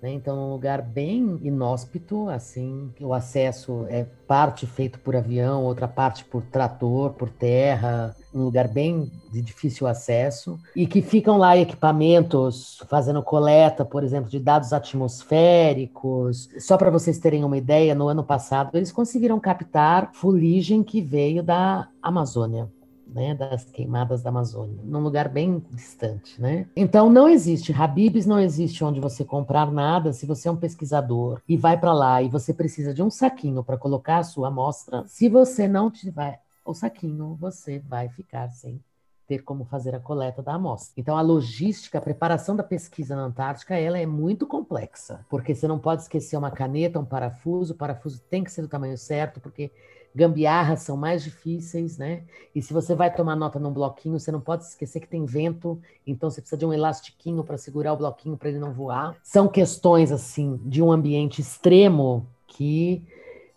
[0.00, 0.10] Né?
[0.10, 6.24] Então, um lugar bem inóspito, assim, o acesso é parte feito por avião, outra parte
[6.24, 12.82] por trator, por terra, um lugar bem de difícil acesso, e que ficam lá equipamentos
[12.88, 16.48] fazendo coleta, por exemplo, de dados atmosféricos.
[16.58, 21.42] Só para vocês terem uma ideia, no ano passado eles conseguiram captar fuligem que veio
[21.42, 22.68] da Amazônia.
[23.06, 26.66] né, das queimadas da Amazônia, num lugar bem distante, né?
[26.74, 30.12] Então não existe Habibs, não existe onde você comprar nada.
[30.12, 33.62] Se você é um pesquisador e vai para lá e você precisa de um saquinho
[33.62, 38.80] para colocar a sua amostra, se você não tiver o saquinho, você vai ficar sem
[39.26, 40.94] ter como fazer a coleta da amostra.
[40.96, 45.66] Então, a logística, a preparação da pesquisa na Antártica, ela é muito complexa, porque você
[45.66, 49.40] não pode esquecer uma caneta, um parafuso, o parafuso tem que ser do tamanho certo,
[49.40, 49.72] porque
[50.14, 52.22] gambiarras são mais difíceis, né?
[52.54, 55.78] E se você vai tomar nota num bloquinho, você não pode esquecer que tem vento,
[56.06, 59.16] então você precisa de um elastiquinho para segurar o bloquinho para ele não voar.
[59.22, 63.04] São questões assim de um ambiente extremo que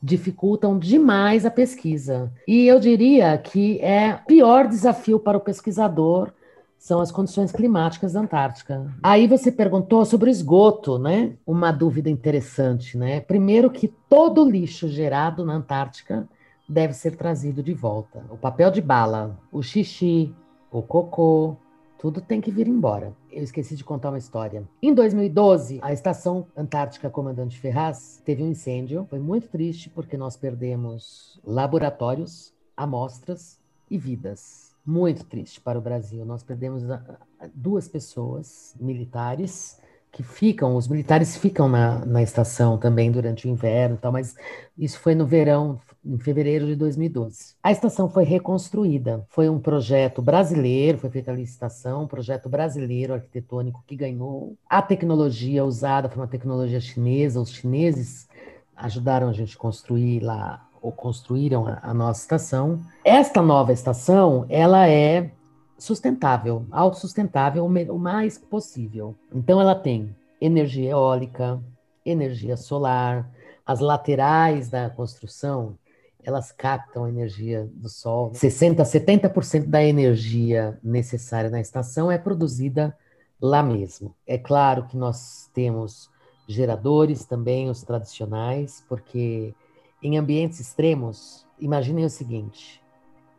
[0.02, 2.32] dificultam demais a pesquisa.
[2.48, 6.32] E eu diria que é o pior desafio para o pesquisador
[6.80, 8.90] são as condições climáticas da Antártica.
[9.04, 11.34] Aí você perguntou sobre o esgoto, né?
[11.46, 13.20] Uma dúvida interessante, né?
[13.20, 16.28] Primeiro que todo lixo gerado na Antártica
[16.68, 18.24] deve ser trazido de volta.
[18.30, 20.34] O papel de bala, o xixi,
[20.72, 21.58] o cocô,
[22.00, 23.14] tudo tem que vir embora.
[23.30, 24.64] Eu esqueci de contar uma história.
[24.82, 29.06] Em 2012, a estação Antártica Comandante Ferraz teve um incêndio.
[29.10, 33.60] Foi muito triste porque nós perdemos laboratórios, amostras
[33.92, 34.74] e vidas.
[34.86, 36.26] Muito triste para o Brasil.
[36.26, 37.20] Nós perdemos ah,
[37.54, 39.79] duas pessoas militares
[40.12, 44.36] que ficam, os militares ficam na, na estação também durante o inverno, tal, mas
[44.78, 47.56] isso foi no verão, em fevereiro de 2012.
[47.62, 53.14] A estação foi reconstruída, foi um projeto brasileiro, foi feita a licitação, um projeto brasileiro
[53.14, 54.56] arquitetônico que ganhou.
[54.70, 58.28] A tecnologia usada foi uma tecnologia chinesa, os chineses
[58.76, 62.80] ajudaram a gente a construir lá, ou construíram a, a nossa estação.
[63.04, 65.32] Esta nova estação, ela é
[65.80, 69.16] sustentável, autossustentável o mais possível.
[69.34, 71.60] Então ela tem energia eólica,
[72.06, 73.30] energia solar,
[73.66, 75.78] as laterais da construção,
[76.24, 78.34] elas captam a energia do sol.
[78.34, 82.96] 60 a 70% da energia necessária na estação é produzida
[83.42, 84.14] lá mesmo.
[84.28, 86.10] É claro que nós temos
[86.48, 89.54] geradores também, os tradicionais, porque
[90.02, 92.82] em ambientes extremos, imaginem o seguinte: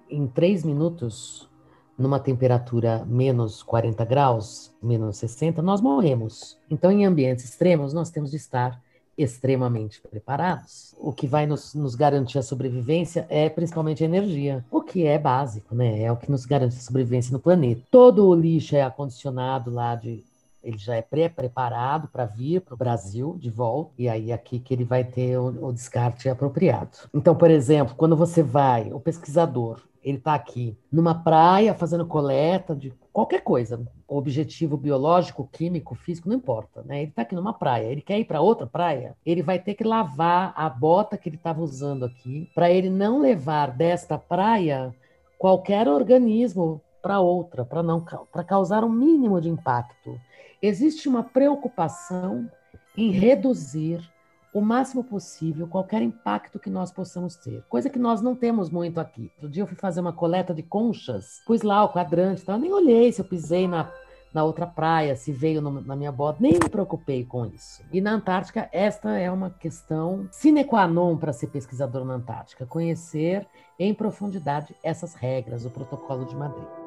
[0.09, 1.50] em três minutos
[2.01, 6.57] numa temperatura menos 40 graus, menos 60, nós morremos.
[6.71, 8.81] Então, em ambientes extremos, nós temos de estar
[9.19, 10.95] extremamente preparados.
[10.99, 15.19] O que vai nos, nos, garantir a sobrevivência é principalmente a energia, o que é
[15.19, 16.03] básico, né?
[16.03, 17.83] É o que nos garante a sobrevivência no planeta.
[17.91, 20.25] Todo o lixo é acondicionado lá de.
[20.63, 24.75] Ele já é pré-preparado para vir para o Brasil de volta, e aí aqui que
[24.75, 26.91] ele vai ter o, o descarte apropriado.
[27.15, 32.75] Então, por exemplo, quando você vai, o pesquisador, ele está aqui numa praia fazendo coleta
[32.75, 37.03] de qualquer coisa, objetivo biológico, químico, físico, não importa, né?
[37.03, 39.85] Ele está aqui numa praia, ele quer ir para outra praia, ele vai ter que
[39.85, 44.95] lavar a bota que ele estava usando aqui, para ele não levar desta praia
[45.39, 50.19] qualquer organismo para outra, para não para causar um mínimo de impacto.
[50.63, 52.51] Existe uma preocupação
[52.97, 54.01] em reduzir
[54.53, 57.63] o máximo possível qualquer impacto que nós possamos ter.
[57.69, 59.31] Coisa que nós não temos muito aqui.
[59.37, 62.61] Outro dia eu fui fazer uma coleta de conchas, pus lá o quadrante, então eu
[62.61, 63.91] nem olhei se eu pisei na,
[64.33, 67.83] na outra praia, se veio no, na minha bota, nem me preocupei com isso.
[67.93, 72.67] E na Antártica, esta é uma questão sine qua non para ser pesquisador na Antártica,
[72.67, 73.47] conhecer
[73.79, 76.80] em profundidade essas regras, o protocolo de Madrid.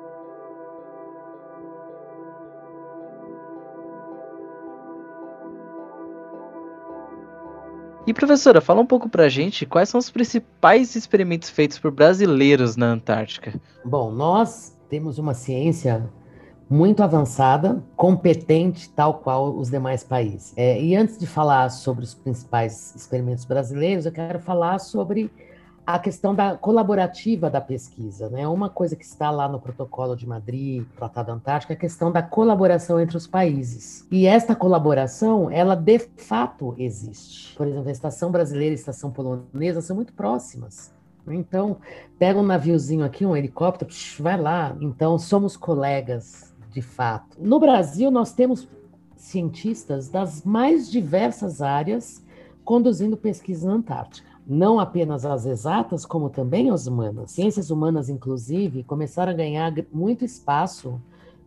[8.05, 12.75] E professora, fala um pouco pra gente quais são os principais experimentos feitos por brasileiros
[12.75, 13.53] na Antártica.
[13.85, 16.09] Bom, nós temos uma ciência
[16.69, 20.53] muito avançada, competente, tal qual os demais países.
[20.57, 25.31] É, e antes de falar sobre os principais experimentos brasileiros, eu quero falar sobre
[25.85, 28.47] a questão da colaborativa da pesquisa, né?
[28.47, 32.23] Uma coisa que está lá no protocolo de Madrid, Tratado Antártico, é a questão da
[32.23, 34.07] colaboração entre os países.
[34.09, 37.55] E esta colaboração, ela de fato existe.
[37.55, 40.93] Por exemplo, a estação brasileira e a estação polonesa são muito próximas.
[41.27, 41.77] Então,
[42.17, 44.75] pega um naviozinho aqui, um helicóptero, vai lá.
[44.79, 47.37] Então, somos colegas, de fato.
[47.39, 48.67] No Brasil, nós temos
[49.15, 52.23] cientistas das mais diversas áreas
[52.63, 57.31] conduzindo pesquisa na Antártica não apenas as exatas, como também as humanas.
[57.31, 61.01] Ciências humanas, inclusive, começaram a ganhar muito espaço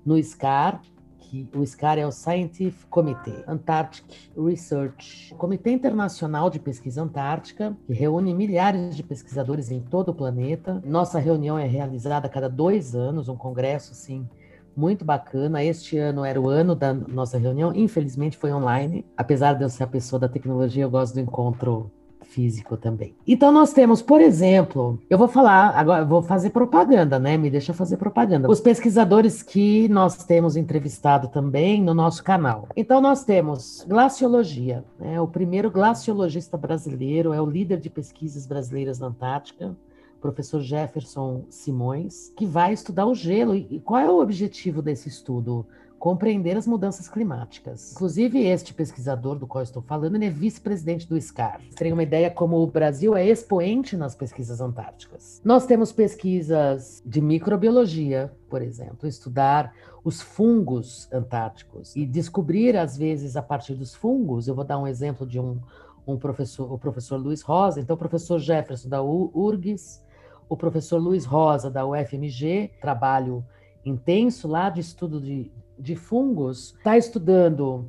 [0.05, 0.81] no SCAR,
[1.19, 4.05] que o SCAR é o Scientific Committee Antarctic
[4.37, 10.81] Research, Comitê Internacional de Pesquisa Antártica, que reúne milhares de pesquisadores em todo o planeta.
[10.87, 14.29] Nossa reunião é realizada a cada dois anos, um congresso, assim,
[14.77, 15.65] muito bacana.
[15.65, 19.05] Este ano era o ano da nossa reunião, infelizmente foi online.
[19.17, 21.91] Apesar de eu ser a pessoa da tecnologia, eu gosto do encontro
[22.37, 23.15] físico também.
[23.27, 27.39] Então nós temos, por exemplo, eu vou falar, agora vou fazer propaganda, né?
[27.39, 28.51] Me deixa fazer propaganda.
[28.51, 32.69] Os pesquisadores que nós temos entrevistado também no nosso canal.
[32.77, 35.19] Então nós temos glaciologia, né?
[35.19, 39.75] O primeiro glaciologista brasileiro é o líder de pesquisas brasileiras na Antártica,
[40.21, 43.55] professor Jefferson Simões, que vai estudar o gelo.
[43.55, 45.65] E qual é o objetivo desse estudo?
[45.99, 47.93] Compreender as mudanças climáticas.
[47.93, 51.61] Inclusive, este pesquisador do qual estou falando, ele é vice-presidente do SCAR.
[51.75, 55.41] Terem uma ideia como o Brasil é expoente nas pesquisas antárticas.
[55.45, 59.73] Nós temos pesquisas de microbiologia, por exemplo, estudar
[60.05, 64.87] os fungos antárticos e descobrir, às vezes, a partir dos fungos, eu vou dar um
[64.87, 65.59] exemplo de um,
[66.07, 70.01] um professor, o professor Luiz Rosa, então o professor Jefferson da URGS,
[70.49, 73.45] o professor Luiz Rosa, da UFMG, trabalho
[73.85, 77.87] intenso lá de estudo de, de fungos, está estudando,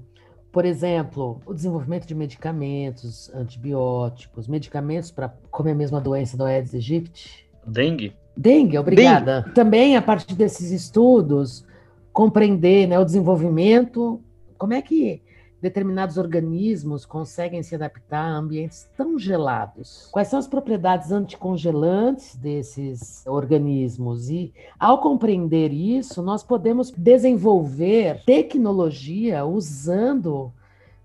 [0.52, 6.44] por exemplo, o desenvolvimento de medicamentos, antibióticos, medicamentos para, como é a mesma doença do
[6.44, 7.48] Aedes aegypti?
[7.66, 8.14] Dengue?
[8.36, 9.42] Dengue, obrigada.
[9.42, 9.56] Dengue.
[9.56, 11.66] Também, a partir desses estudos,
[12.14, 14.22] compreender né, o desenvolvimento,
[14.58, 15.22] como é que
[15.62, 20.08] determinados organismos conseguem se adaptar a ambientes tão gelados?
[20.12, 24.30] Quais são as propriedades anticongelantes desses organismos?
[24.30, 30.52] E, ao compreender isso, nós podemos desenvolver tecnologia usando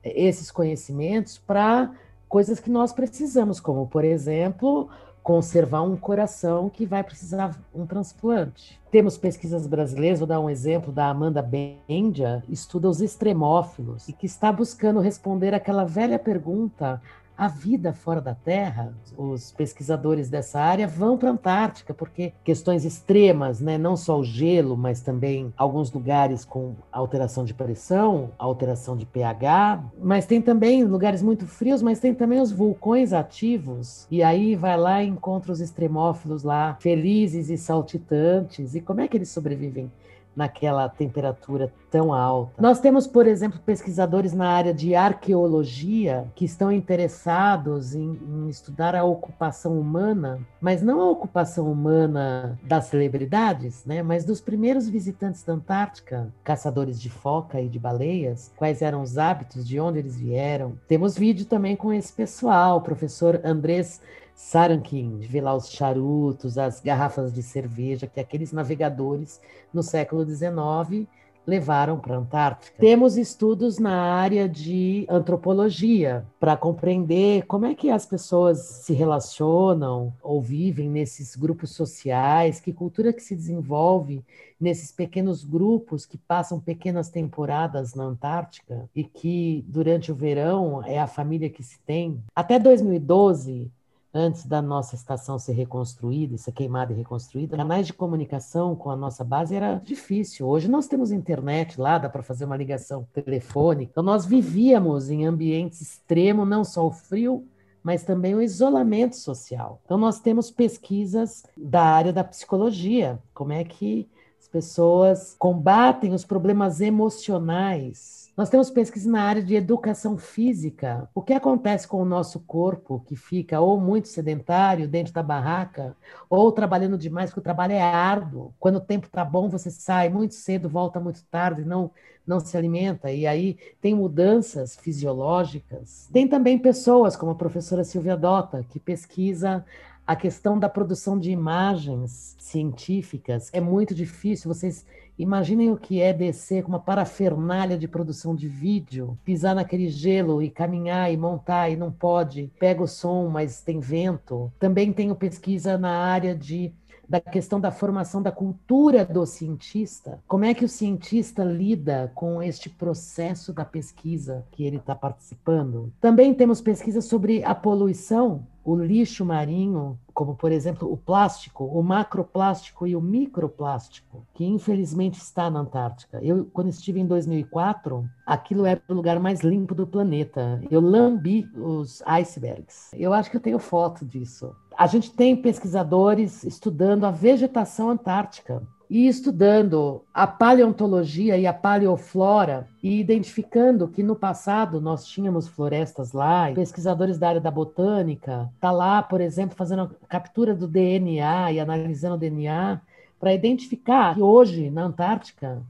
[0.05, 1.92] esses conhecimentos para
[2.28, 4.88] coisas que nós precisamos, como, por exemplo,
[5.22, 8.80] conservar um coração que vai precisar um transplante.
[8.90, 14.26] Temos pesquisas brasileiras, vou dar um exemplo da Amanda Bendia, estuda os extremófilos e que
[14.26, 17.00] está buscando responder aquela velha pergunta
[17.43, 22.84] a vida fora da Terra, os pesquisadores dessa área vão para a Antártica, porque questões
[22.84, 28.97] extremas, né, não só o gelo, mas também alguns lugares com alteração de pressão, alteração
[28.97, 34.22] de pH, mas tem também lugares muito frios, mas tem também os vulcões ativos, e
[34.22, 39.16] aí vai lá e encontra os extremófilos lá, felizes e saltitantes, e como é que
[39.16, 39.90] eles sobrevivem?
[40.35, 42.61] Naquela temperatura tão alta.
[42.61, 48.97] Nós temos, por exemplo, pesquisadores na área de arqueologia que estão interessados em, em, estudar
[48.97, 55.43] a ocupação humana, mas não a ocupação humana das celebridades, né, mas dos primeiros visitantes
[55.43, 60.18] da Antártica, caçadores de foca e de baleias, quais eram os hábitos, de onde eles
[60.18, 60.72] vieram.
[60.89, 64.01] Temos vídeo também com esse pessoal, o professor Andrés
[64.43, 69.40] Sarankin, de ver lá os charutos, as garrafas de cerveja que aqueles navegadores
[69.72, 71.09] no século XIX
[71.47, 72.76] levaram para a Antártica.
[72.78, 80.12] Temos estudos na área de antropologia para compreender como é que as pessoas se relacionam
[80.20, 84.24] ou vivem nesses grupos sociais, que cultura que se desenvolve
[84.61, 90.99] nesses pequenos grupos que passam pequenas temporadas na Antártica e que durante o verão é
[90.99, 92.22] a família que se tem.
[92.34, 93.70] Até 2012,
[94.14, 98.96] antes da nossa estação ser reconstruída, ser queimada e reconstruída, canais de comunicação com a
[98.96, 100.46] nossa base era difícil.
[100.46, 103.90] Hoje nós temos internet lá, dá para fazer uma ligação telefônica.
[103.90, 107.46] Então nós vivíamos em ambientes extremos, não só o frio,
[107.82, 109.80] mas também o isolamento social.
[109.84, 114.08] Então nós temos pesquisas da área da psicologia, como é que
[114.38, 121.09] as pessoas combatem os problemas emocionais nós temos pesquisa na área de educação física.
[121.14, 125.95] O que acontece com o nosso corpo que fica ou muito sedentário dentro da barraca,
[126.30, 128.55] ou trabalhando demais, porque o trabalho é árduo.
[128.59, 131.91] Quando o tempo está bom, você sai muito cedo, volta muito tarde, não
[132.24, 136.09] não se alimenta, e aí tem mudanças fisiológicas.
[136.12, 139.64] Tem também pessoas, como a professora Silvia Dota, que pesquisa
[140.07, 143.51] a questão da produção de imagens científicas.
[143.53, 144.85] É muito difícil, vocês
[145.18, 150.42] Imaginem o que é descer com uma parafernália de produção de vídeo, pisar naquele gelo
[150.42, 154.52] e caminhar e montar e não pode, pega o som, mas tem vento.
[154.58, 156.72] Também tenho pesquisa na área de
[157.08, 160.18] da questão da formação da cultura do cientista.
[160.26, 165.92] Como é que o cientista lida com este processo da pesquisa que ele está participando?
[166.00, 171.82] Também temos pesquisa sobre a poluição, o lixo marinho, como por exemplo o plástico, o
[171.82, 176.20] macroplástico e o microplástico, que infelizmente está na Antártica.
[176.22, 180.62] Eu, quando estive em 2004, aquilo era o lugar mais limpo do planeta.
[180.70, 182.90] Eu lambi os icebergs.
[182.94, 184.54] Eu acho que eu tenho foto disso.
[184.78, 188.62] A gente tem pesquisadores estudando a vegetação antártica
[188.95, 196.12] e estudando a paleontologia e a paleoflora e identificando que no passado nós tínhamos florestas
[196.12, 201.53] lá, pesquisadores da área da botânica tá lá, por exemplo, fazendo a captura do DNA
[201.53, 202.82] e analisando o DNA
[203.18, 205.62] para identificar que hoje na Antártica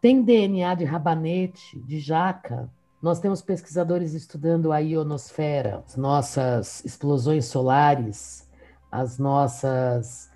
[0.00, 2.68] tem DNA de rabanete, de jaca,
[3.00, 8.44] Nós temos pesquisadores estudando a ionosfera, as nossas explosões solares,
[8.90, 10.34] as nossas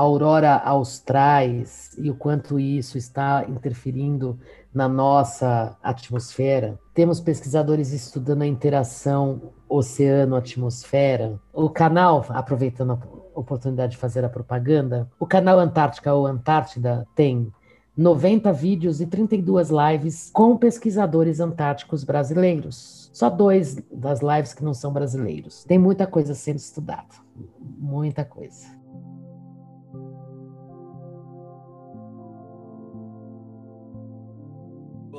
[0.00, 4.38] aurora austrais e o quanto isso está interferindo
[4.72, 6.78] na nossa atmosfera.
[6.94, 11.38] Temos pesquisadores estudando a interação oceano-atmosfera.
[11.52, 17.52] O canal, aproveitando a oportunidade de fazer a propaganda, o canal Antártica ou Antártida tem
[17.94, 23.10] 90 vídeos e 32 lives com pesquisadores antárticos brasileiros.
[23.12, 25.64] Só dois das lives que não são brasileiros.
[25.64, 27.14] Tem muita coisa sendo estudada.
[27.60, 28.79] Muita coisa.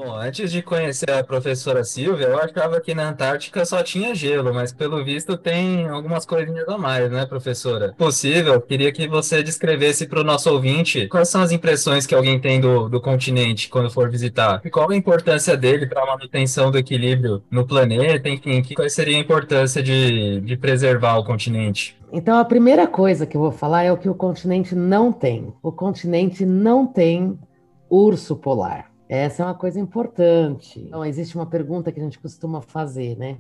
[0.04, 4.52] Bom, antes de conhecer a professora Silvia, eu achava que na Antártica só tinha gelo,
[4.52, 7.94] mas pelo visto tem algumas coisinhas a mais, né, professora?
[7.96, 12.40] Possível, queria que você descrevesse para o nosso ouvinte quais são as impressões que alguém
[12.40, 14.60] tem do, do continente quando for visitar.
[14.66, 19.16] E qual a importância dele para a manutenção do equilíbrio no planeta, enfim, qual seria
[19.18, 21.96] a importância de, de preservar o continente?
[22.12, 25.54] Então, a primeira coisa que eu vou falar é o que o continente não tem.
[25.62, 27.38] O continente não tem
[27.88, 28.91] urso polar.
[29.12, 30.80] Essa é uma coisa importante.
[30.80, 33.40] Então, existe uma pergunta que a gente costuma fazer, né?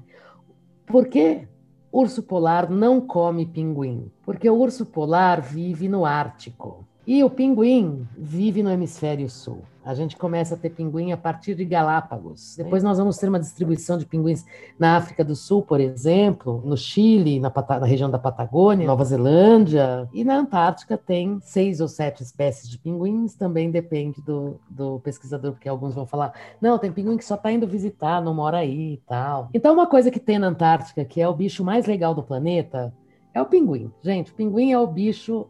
[0.85, 1.47] Por que
[1.89, 4.11] urso polar não come pinguim?
[4.21, 6.85] Porque o urso polar vive no Ártico.
[7.07, 9.61] E o pinguim vive no hemisfério sul.
[9.83, 12.55] A gente começa a ter pinguim a partir de Galápagos.
[12.55, 14.45] Depois nós vamos ter uma distribuição de pinguins
[14.77, 20.07] na África do Sul, por exemplo, no Chile, na, na, região da Patagônia, Nova Zelândia.
[20.13, 25.53] E na Antártica tem seis ou sete espécies de pinguins, também depende do, do pesquisador,
[25.53, 28.93] porque alguns vão falar: não, tem pinguim que só está indo visitar, não mora aí
[28.93, 29.49] e tal.
[29.53, 32.93] Então, uma coisa que tem na Antártica, que é o bicho mais legal do planeta,
[33.33, 33.91] é o pinguim.
[34.03, 35.47] Gente, o pinguim é o bicho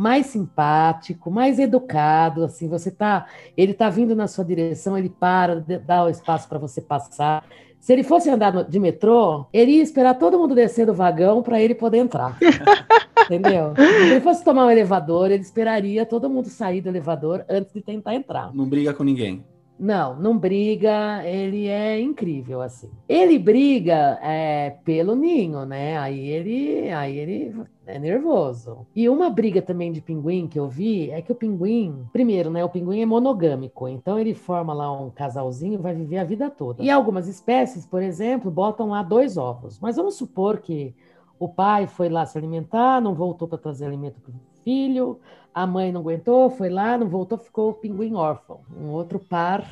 [0.00, 5.62] mais simpático, mais educado, assim, você tá, ele tá vindo na sua direção, ele para,
[5.84, 7.44] dá o espaço para você passar.
[7.78, 11.60] Se ele fosse andar de metrô, ele ia esperar todo mundo descer do vagão para
[11.60, 12.38] ele poder entrar.
[13.26, 13.74] Entendeu?
[13.76, 17.82] Se ele fosse tomar um elevador, ele esperaria todo mundo sair do elevador antes de
[17.82, 18.54] tentar entrar.
[18.54, 19.44] Não briga com ninguém.
[19.80, 22.90] Não, não briga, ele é incrível, assim.
[23.08, 25.96] Ele briga é, pelo ninho, né?
[25.96, 27.54] Aí ele, aí ele
[27.86, 28.86] é nervoso.
[28.94, 32.62] E uma briga também de pinguim que eu vi é que o pinguim, primeiro, né?
[32.62, 36.50] O pinguim é monogâmico, então ele forma lá um casalzinho e vai viver a vida
[36.50, 36.82] toda.
[36.82, 39.80] E algumas espécies, por exemplo, botam lá dois ovos.
[39.80, 40.94] Mas vamos supor que
[41.38, 45.18] o pai foi lá se alimentar, não voltou para trazer alimento para o filho,
[45.54, 48.60] a mãe não aguentou, foi lá, não voltou, ficou o pinguim órfão.
[48.76, 49.64] Um outro par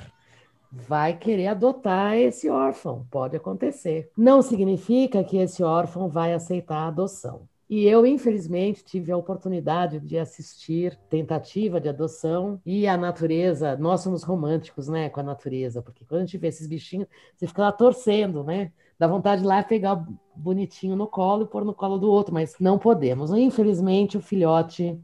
[0.70, 4.10] vai querer adotar esse órfão, pode acontecer.
[4.16, 7.48] Não significa que esse órfão vai aceitar a adoção.
[7.70, 13.76] E eu, infelizmente, tive a oportunidade de assistir tentativa de adoção e a natureza.
[13.76, 17.06] Nós somos românticos, né, com a natureza, porque quando a gente vê esses bichinhos,
[17.36, 18.72] você fica lá torcendo, né?
[18.98, 20.02] Dá vontade de lá pegar
[20.34, 23.30] bonitinho no colo e pôr no colo do outro, mas não podemos.
[23.30, 24.98] Infelizmente, o filhote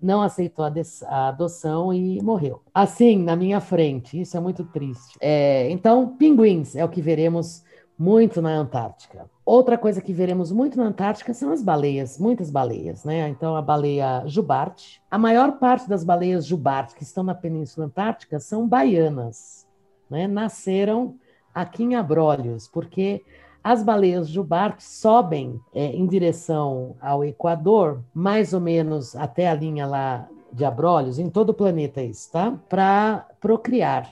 [0.00, 2.62] não aceitou a, adoção e morreu.
[2.74, 4.20] Assim, na minha frente.
[4.20, 5.16] Isso é muito triste.
[5.20, 7.64] É, então, pinguins é o que veremos
[7.98, 9.28] muito na Antártica.
[9.44, 13.28] Outra coisa que veremos muito na Antártica são as baleias, muitas baleias, né?
[13.28, 15.00] Então, a baleia jubarte.
[15.10, 19.66] A maior parte das baleias jubarte que estão na Península Antártica são baianas,
[20.10, 20.26] né?
[20.26, 21.14] Nasceram
[21.54, 23.24] aqui em Abrolhos, porque
[23.66, 29.84] as baleias jubarte sobem é, em direção ao Equador, mais ou menos até a linha
[29.84, 32.56] lá de Abrolhos, em todo o planeta isso, tá?
[32.68, 34.08] Para procriar.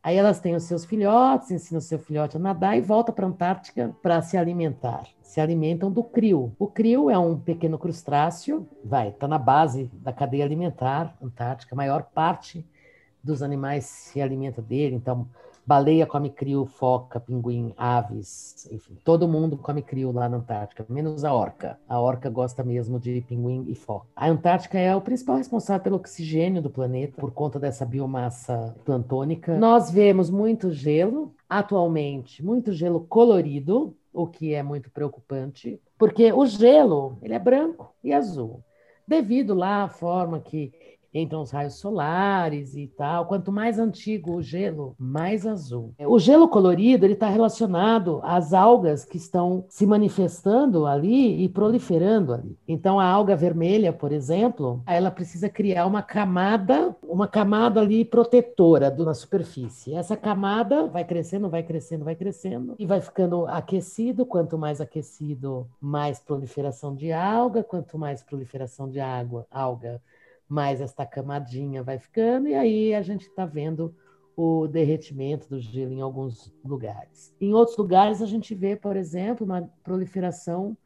[0.00, 3.26] Aí elas têm os seus filhotes, ensinam o seu filhote a nadar e volta para
[3.26, 5.02] a Antártica para se alimentar.
[5.20, 6.54] Se alimentam do crio.
[6.56, 11.74] O crio é um pequeno crustáceo, vai, está na base da cadeia alimentar antártica.
[11.74, 12.64] A maior parte
[13.20, 15.26] dos animais se alimenta dele, então
[15.66, 21.24] Baleia come crio, foca, pinguim, aves, enfim, todo mundo come crio lá na Antártica, menos
[21.24, 21.76] a orca.
[21.88, 24.06] A orca gosta mesmo de pinguim e foca.
[24.14, 29.58] A Antártica é o principal responsável pelo oxigênio do planeta, por conta dessa biomassa plantônica.
[29.58, 36.46] Nós vemos muito gelo, atualmente, muito gelo colorido, o que é muito preocupante, porque o
[36.46, 38.62] gelo, ele é branco e azul,
[39.06, 40.72] devido lá à forma que
[41.18, 43.26] entram os raios solares e tal.
[43.26, 45.94] Quanto mais antigo o gelo, mais azul.
[45.98, 52.34] O gelo colorido ele está relacionado às algas que estão se manifestando ali e proliferando
[52.34, 52.56] ali.
[52.66, 58.90] Então a alga vermelha, por exemplo, ela precisa criar uma camada, uma camada ali protetora
[58.90, 59.94] na superfície.
[59.94, 64.26] Essa camada vai crescendo, vai crescendo, vai crescendo e vai ficando aquecido.
[64.26, 67.62] Quanto mais aquecido, mais proliferação de alga.
[67.62, 70.00] Quanto mais proliferação de água, alga
[70.48, 73.94] mais esta camadinha vai ficando, e aí a gente está vendo
[74.36, 77.34] o derretimento do gelo em alguns lugares.
[77.40, 80.76] Em outros lugares, a gente vê, por exemplo, uma proliferação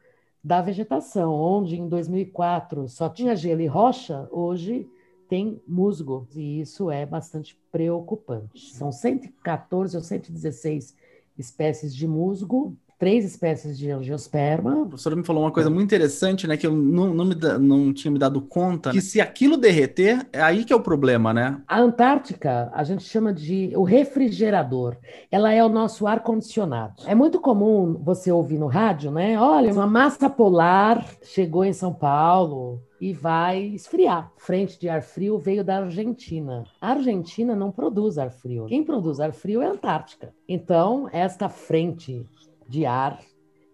[0.43, 4.89] da vegetação, onde em 2004 só tinha gelo e rocha, hoje
[5.27, 8.73] tem musgo, e isso é bastante preocupante.
[8.73, 10.95] São 114 ou 116
[11.37, 14.83] espécies de musgo três espécies de angiosperma.
[14.83, 16.55] A professora me falou uma coisa muito interessante, né?
[16.55, 18.91] Que eu não, não, me, não tinha me dado conta.
[18.91, 21.59] Que se aquilo derreter, é aí que é o problema, né?
[21.67, 24.97] A Antártica, a gente chama de o refrigerador.
[25.31, 27.01] Ela é o nosso ar-condicionado.
[27.07, 29.35] É muito comum você ouvir no rádio, né?
[29.39, 34.31] Olha, uma massa polar chegou em São Paulo e vai esfriar.
[34.37, 36.65] Frente de ar frio veio da Argentina.
[36.79, 38.67] A Argentina não produz ar frio.
[38.67, 40.31] Quem produz ar frio é a Antártica.
[40.47, 42.23] Então, esta frente
[42.71, 43.19] de ar,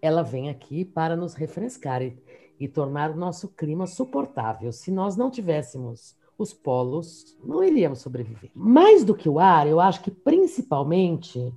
[0.01, 2.17] ela vem aqui para nos refrescar e,
[2.59, 4.71] e tornar o nosso clima suportável.
[4.71, 8.49] Se nós não tivéssemos os polos, não iríamos sobreviver.
[8.55, 11.53] Mais do que o ar, eu acho que principalmente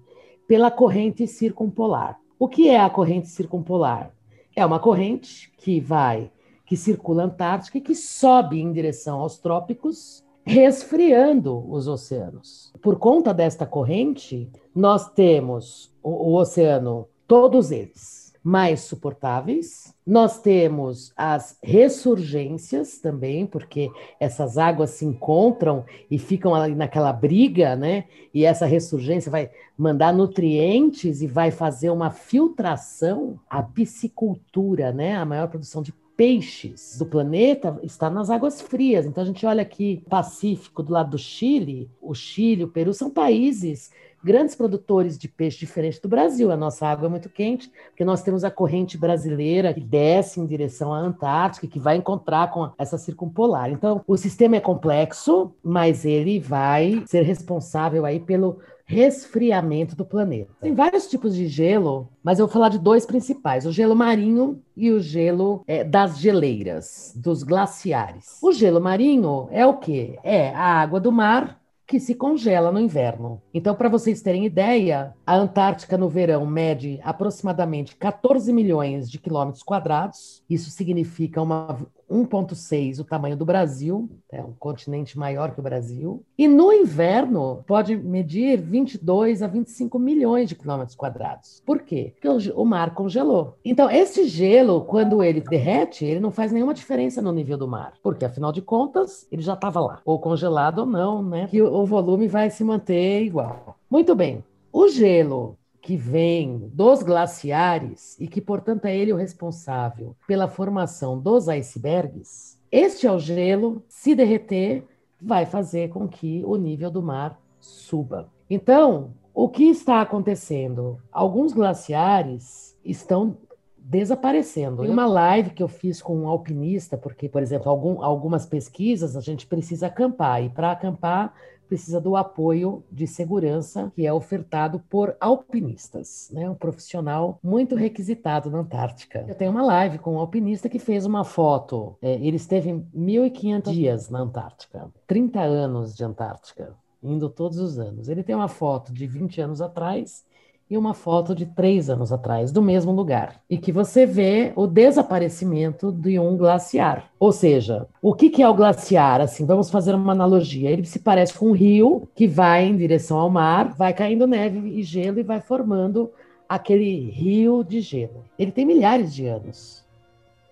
[0.47, 2.21] pela corrente circumpolar.
[2.39, 4.15] O que é a corrente circumpolar?
[4.55, 6.31] É uma corrente que vai,
[6.67, 12.73] que circula a Antártica e que sobe em direção aos trópicos, resfriando os oceanos.
[12.83, 19.95] Por conta desta corrente, nós temos o, o oceano todos eles mais suportáveis.
[20.05, 27.77] Nós temos as ressurgências também, porque essas águas se encontram e ficam ali naquela briga,
[27.77, 28.07] né?
[28.35, 33.39] E essa ressurgência vai mandar nutrientes e vai fazer uma filtração.
[33.49, 35.15] A piscicultura, né?
[35.15, 39.07] A maior produção de peixes do planeta está nas águas frias.
[39.07, 43.09] Então a gente olha aqui Pacífico do lado do Chile, o Chile, o Peru são
[43.09, 43.91] países
[44.23, 46.51] grandes produtores de peixe diferente do Brasil.
[46.51, 50.47] A nossa água é muito quente, porque nós temos a corrente brasileira que desce em
[50.47, 53.71] direção à Antártica, que vai encontrar com essa circumpolar.
[53.71, 58.59] Então, o sistema é complexo, mas ele vai ser responsável aí pelo
[58.91, 60.51] resfriamento do planeta.
[60.61, 64.61] Tem vários tipos de gelo, mas eu vou falar de dois principais: o gelo marinho
[64.77, 68.39] e o gelo é, das geleiras, dos glaciares.
[68.43, 70.19] O gelo marinho é o que?
[70.25, 71.60] É a água do mar
[71.91, 73.43] que se congela no inverno.
[73.53, 79.65] Então, para vocês terem ideia, a Antártica no verão mede aproximadamente 14 milhões de quilômetros
[79.65, 80.41] quadrados.
[80.49, 81.77] Isso significa uma
[82.11, 86.25] 1,6 o tamanho do Brasil, é um continente maior que o Brasil.
[86.37, 91.63] E no inverno pode medir 22 a 25 milhões de quilômetros quadrados.
[91.65, 92.13] Por quê?
[92.15, 93.57] Porque o, mar congelou.
[93.65, 97.95] Então, esse gelo, quando ele derrete, ele não faz nenhuma diferença no nível do mar,
[98.03, 101.47] porque afinal de contas, ele já estava lá, ou congelado ou não, né?
[101.49, 103.77] Que o volume vai se manter igual.
[103.91, 104.45] Muito bem.
[104.73, 111.19] O gelo que vem dos glaciares e que, portanto, é ele o responsável pela formação
[111.19, 114.85] dos icebergs, este é o gelo, se derreter,
[115.21, 118.29] vai fazer com que o nível do mar suba.
[118.49, 120.99] Então, o que está acontecendo?
[121.11, 123.37] Alguns glaciares estão
[123.77, 124.85] desaparecendo.
[124.85, 129.17] Em uma live que eu fiz com um alpinista, porque, por exemplo, algum, algumas pesquisas
[129.17, 131.35] a gente precisa acampar, e para acampar
[131.71, 136.51] precisa do apoio de segurança que é ofertado por alpinistas, né?
[136.51, 139.25] um profissional muito requisitado na Antártica.
[139.29, 141.97] Eu tenho uma live com um alpinista que fez uma foto.
[142.03, 148.09] É, ele esteve 1.500 dias na Antártica, 30 anos de Antártica, indo todos os anos.
[148.09, 150.25] Ele tem uma foto de 20 anos atrás
[150.71, 154.69] e uma foto de três anos atrás, do mesmo lugar, e que você vê o
[154.69, 157.11] desaparecimento de um glaciar.
[157.19, 159.21] Ou seja, o que, que é o glaciar?
[159.21, 160.71] Assim, vamos fazer uma analogia.
[160.71, 164.61] Ele se parece com um rio que vai em direção ao mar, vai caindo neve
[164.79, 166.13] e gelo e vai formando
[166.49, 168.25] aquele rio de gelo.
[168.39, 169.85] Ele tem milhares de anos.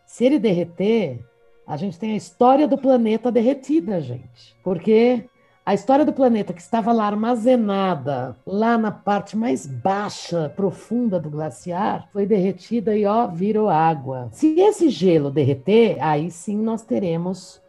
[0.04, 1.20] Se ele derreter,
[1.64, 4.56] a gente tem a história do planeta derretida, gente.
[4.64, 5.24] Porque
[5.68, 11.28] a história do planeta que estava lá armazenada, lá na parte mais baixa, profunda do
[11.28, 14.30] glaciar, foi derretida e ó, virou água.
[14.32, 17.60] Se esse gelo derreter, aí sim nós teremos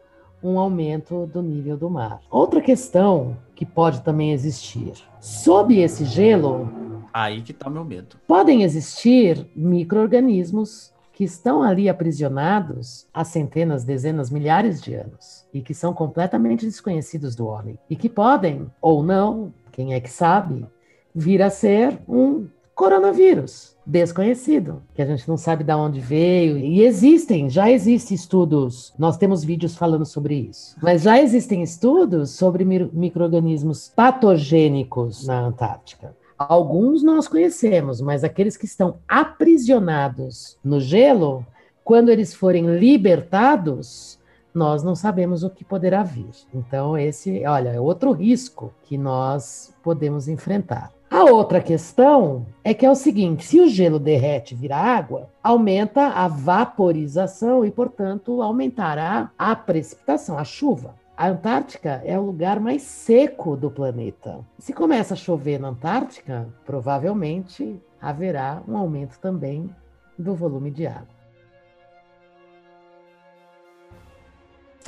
[0.41, 2.21] um aumento do nível do mar.
[2.31, 4.93] Outra questão que pode também existir.
[5.19, 6.71] Sob esse gelo,
[7.13, 8.15] aí que está meu medo.
[8.25, 15.73] Podem existir micro-organismos que estão ali aprisionados há centenas, dezenas, milhares de anos e que
[15.73, 20.65] são completamente desconhecidos do homem e que podem, ou não, quem é que sabe,
[21.13, 26.57] vir a ser um coronavírus desconhecido, que a gente não sabe de onde veio.
[26.57, 32.29] E existem, já existem estudos, nós temos vídeos falando sobre isso, mas já existem estudos
[32.29, 36.15] sobre micro-organismos patogênicos na Antártica.
[36.39, 41.45] Alguns nós conhecemos, mas aqueles que estão aprisionados no gelo,
[41.83, 44.17] quando eles forem libertados,
[44.53, 46.29] nós não sabemos o que poderá vir.
[46.53, 50.93] Então, esse, olha, é outro risco que nós podemos enfrentar.
[51.11, 55.27] A outra questão é que é o seguinte: se o gelo derrete e vira água,
[55.43, 60.93] aumenta a vaporização e, portanto, aumentará a precipitação, a chuva.
[61.19, 64.39] A Antártica é o lugar mais seco do planeta.
[64.57, 69.69] Se começa a chover na Antártica, provavelmente haverá um aumento também
[70.17, 71.18] do volume de água.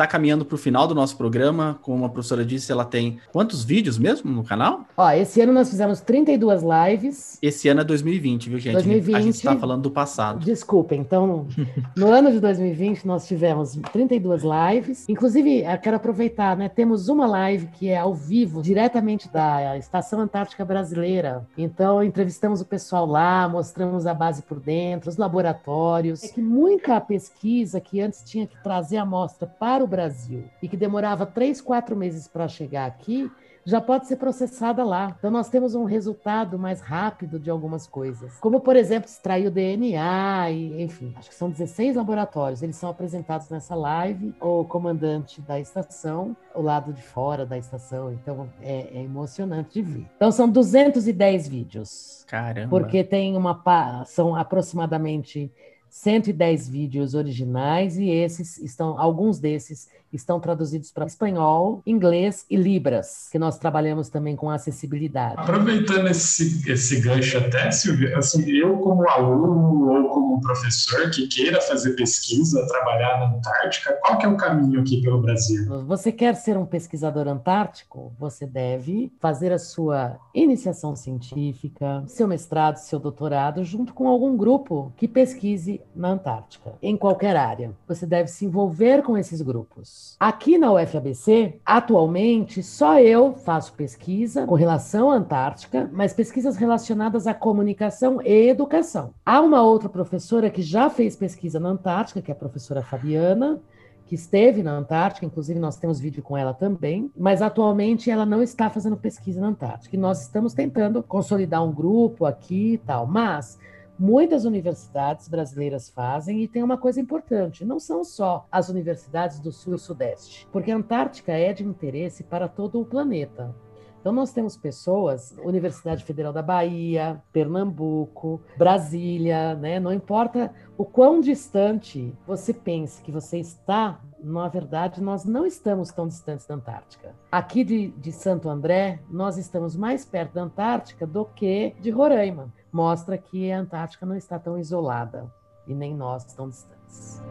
[0.02, 1.78] Está caminhando para o final do nosso programa.
[1.82, 4.86] Como a professora disse, ela tem quantos vídeos mesmo no canal?
[4.98, 7.38] Ó, esse ano nós fizemos 32 lives.
[7.42, 8.74] Esse ano é 2020, viu, gente?
[8.74, 9.16] 2020.
[9.16, 10.44] A gente está falando do passado.
[10.44, 11.48] Desculpa, então,
[11.96, 15.08] no ano de 2020 nós tivemos 32 lives.
[15.08, 16.68] Inclusive, eu quero aproveitar, né?
[16.68, 21.46] Temos uma live que é ao vivo, diretamente da Estação Antártica Brasileira.
[21.58, 26.24] Então, entrevistamos o pessoal lá, mostramos a base por dentro, os laboratórios.
[26.24, 30.46] É que muita pesquisa que antes tinha que trazer a amostra para para o Brasil
[30.62, 33.30] e que demorava três, quatro meses para chegar aqui,
[33.64, 35.16] já pode ser processada lá.
[35.18, 38.38] Então, nós temos um resultado mais rápido de algumas coisas.
[38.40, 42.62] Como, por exemplo, extrair o DNA, e, enfim, acho que são 16 laboratórios.
[42.62, 44.34] Eles são apresentados nessa live.
[44.40, 48.12] O comandante da estação, o lado de fora da estação.
[48.12, 50.06] Então, é, é emocionante de ver.
[50.16, 52.26] Então, são 210 vídeos.
[52.28, 52.70] Caramba!
[52.70, 53.62] Porque tem uma.
[54.06, 55.52] São aproximadamente
[55.92, 63.28] 110 vídeos originais e esses estão, alguns desses estão traduzidos para espanhol, inglês e libras,
[63.32, 65.36] que nós trabalhamos também com acessibilidade.
[65.38, 71.62] Aproveitando esse, esse gancho até, Silvia, assim, eu como aluno ou como professor que queira
[71.62, 75.66] fazer pesquisa, trabalhar na Antártica, qual que é o caminho aqui pelo Brasil?
[75.86, 78.14] Você quer ser um pesquisador antártico?
[78.20, 84.92] Você deve fazer a sua iniciação científica, seu mestrado, seu doutorado, junto com algum grupo
[84.98, 87.72] que pesquise na Antártica, em qualquer área.
[87.88, 90.01] Você deve se envolver com esses grupos.
[90.20, 97.26] Aqui na UFABC, atualmente, só eu faço pesquisa com relação à Antártica, mas pesquisas relacionadas
[97.26, 99.14] à comunicação e educação.
[99.26, 103.60] Há uma outra professora que já fez pesquisa na Antártica, que é a professora Fabiana,
[104.06, 108.44] que esteve na Antártica, inclusive nós temos vídeo com ela também, mas atualmente ela não
[108.44, 109.96] está fazendo pesquisa na Antártica.
[109.96, 113.58] E nós estamos tentando consolidar um grupo aqui e tal, mas
[114.02, 119.52] muitas universidades brasileiras fazem e tem uma coisa importante, não são só as universidades do
[119.52, 123.56] sul e sudeste, porque a Antártica é de interesse para todo o planeta.
[124.00, 129.80] Então, nós temos pessoas, Universidade Federal da Bahia, Pernambuco, Brasília, né?
[129.80, 135.92] não importa o quão distante você pense que você está, na verdade, nós não estamos
[135.92, 137.14] tão distantes da Antártica.
[137.32, 142.52] Aqui de, de Santo André, nós estamos mais perto da Antártica do que de Roraima
[142.72, 145.26] mostra que a Antártica não está tão isolada
[145.68, 147.22] e nem nós tão distantes.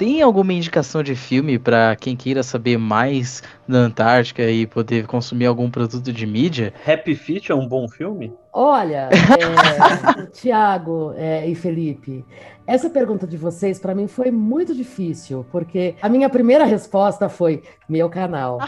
[0.00, 5.44] Tem alguma indicação de filme para quem queira saber mais da Antártica e poder consumir
[5.44, 6.72] algum produto de mídia?
[6.86, 8.32] Happy Feet é um bom filme?
[8.52, 12.24] Olha, é, Tiago é, e Felipe,
[12.66, 17.62] essa pergunta de vocês para mim foi muito difícil, porque a minha primeira resposta foi
[17.88, 18.58] meu canal.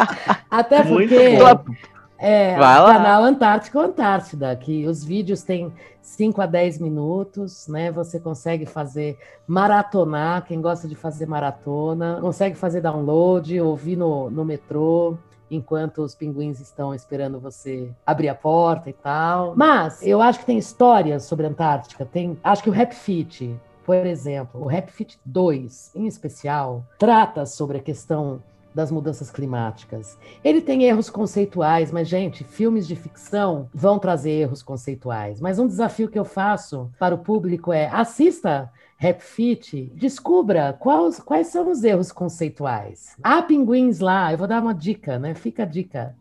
[0.50, 1.38] Até porque
[2.18, 5.72] é, o canal Antártico Antártida, que os vídeos têm
[6.02, 7.90] 5 a 10 minutos, né?
[7.92, 14.44] Você consegue fazer maratonar, quem gosta de fazer maratona, consegue fazer download, ouvir no, no
[14.44, 15.16] metrô
[15.50, 19.54] enquanto os pinguins estão esperando você abrir a porta e tal.
[19.56, 22.04] Mas eu acho que tem histórias sobre a Antártica.
[22.04, 27.44] Tem, acho que o Rap Fit, por exemplo, o Rap Fit 2, em especial, trata
[27.44, 28.42] sobre a questão
[28.74, 30.16] das mudanças climáticas.
[30.44, 35.40] Ele tem erros conceituais, mas, gente, filmes de ficção vão trazer erros conceituais.
[35.40, 38.70] Mas um desafio que eu faço para o público é assista
[39.02, 43.16] Rap Fit, descubra quais, quais são os erros conceituais.
[43.22, 45.34] Há pinguins lá, eu vou dar uma dica, né?
[45.34, 46.14] Fica a dica.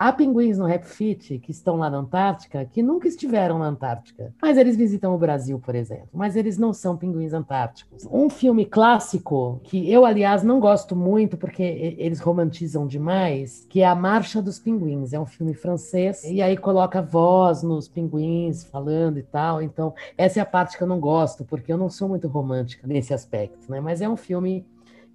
[0.00, 4.32] Há pinguins no Rap Fit que estão lá na Antártica que nunca estiveram na Antártica,
[4.40, 6.08] mas eles visitam o Brasil, por exemplo.
[6.14, 8.08] Mas eles não são pinguins antárticos.
[8.10, 11.62] Um filme clássico que eu, aliás, não gosto muito porque
[11.98, 15.12] eles romantizam demais, que é A Marcha dos Pinguins.
[15.12, 19.60] É um filme francês e aí coloca voz nos pinguins falando e tal.
[19.60, 22.86] Então, essa é a parte que eu não gosto porque eu não sou muito romântica
[22.86, 23.82] nesse aspecto, né?
[23.82, 24.64] Mas é um filme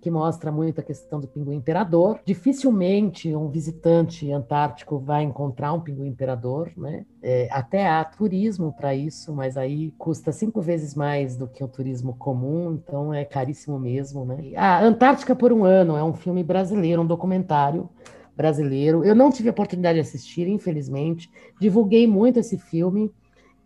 [0.06, 2.20] que mostra muito a questão do pinguim imperador.
[2.24, 7.08] Dificilmente um visitante antártico vai encontrar um pinguim imperador, né?
[7.24, 11.68] É, até há turismo para isso, mas aí custa cinco vezes mais do que o
[11.68, 14.52] turismo comum, então é caríssimo mesmo, né?
[14.56, 17.90] A Antártica por um ano é um filme brasileiro, um documentário
[18.38, 19.04] brasileiro.
[19.04, 21.32] Eu não tive a oportunidade de assistir, infelizmente.
[21.60, 23.12] Divulguei muito esse filme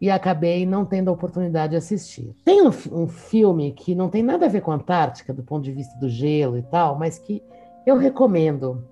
[0.01, 2.35] e acabei não tendo a oportunidade de assistir.
[2.43, 5.63] Tem um, um, filme que não tem nada a ver com a Antártica, do ponto
[5.63, 7.43] de vista do gelo e tal, mas que
[7.85, 8.83] eu recomendo,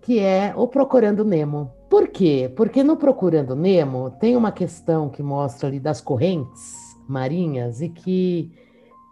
[0.00, 1.72] que é O Procurando Nemo.
[1.90, 2.50] Por quê?
[2.56, 8.50] Porque no Procurando Nemo tem uma questão que mostra ali das correntes marinhas e que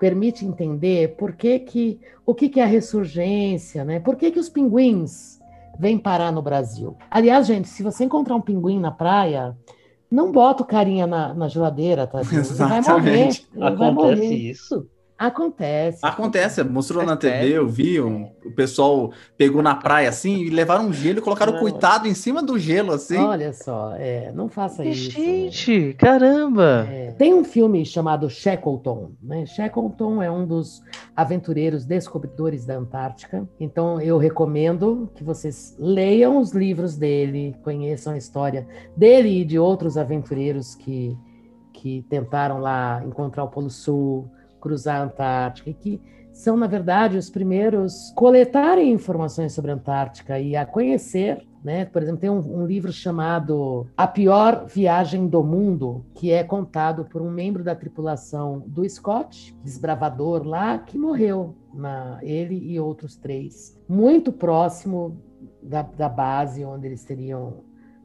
[0.01, 4.01] permite entender por que, que o que, que é a ressurgência, né?
[4.01, 5.39] Por que, que os pinguins
[5.79, 6.97] vêm parar no Brasil?
[7.11, 9.57] Aliás, gente, se você encontrar um pinguim na praia,
[10.15, 12.21] não bota o carinha na, na geladeira, tá?
[12.21, 13.29] Ele vai morrer.
[13.61, 14.35] Acontece vai morrer.
[14.35, 14.89] isso?
[15.17, 16.01] Acontece.
[16.03, 20.51] Acontece, mostrou na É TV, eu vi, um- o pessoal pegou na praia assim e
[20.51, 21.61] levaram um gelo e colocaram o Não.
[21.63, 23.17] coitado em cima do gelo assim.
[23.19, 25.17] Olha só, é, não faça isso.
[25.19, 25.25] né?
[25.27, 26.87] Gente, caramba!
[26.91, 29.13] É, tem um filme chamado Shackleton.
[29.23, 29.47] Né?
[29.47, 30.83] Shackleton é um dos
[31.15, 33.49] aventureiros descobridores da Antártica.
[33.61, 39.59] Então eu recomendo que vocês leiam os livros dele, conheçam a história dele e de
[39.61, 41.17] outros aventureiros que,
[41.73, 44.29] que tentaram lá encontrar o Polo Sul,
[44.65, 46.01] cruzar a Antártica e que
[46.33, 51.87] são, na verdade, os primeiros a coletarem informações sobre a Antártica e a conhecer né?
[51.87, 57.07] Por exemplo, tem um, um livro chamado A Pior Viagem do Mundo, que é contado
[57.07, 63.17] por um membro da tripulação do Scott, desbravador lá, que morreu, na, ele e outros
[63.17, 65.19] três, muito próximo
[65.63, 67.65] da, da base onde eles teriam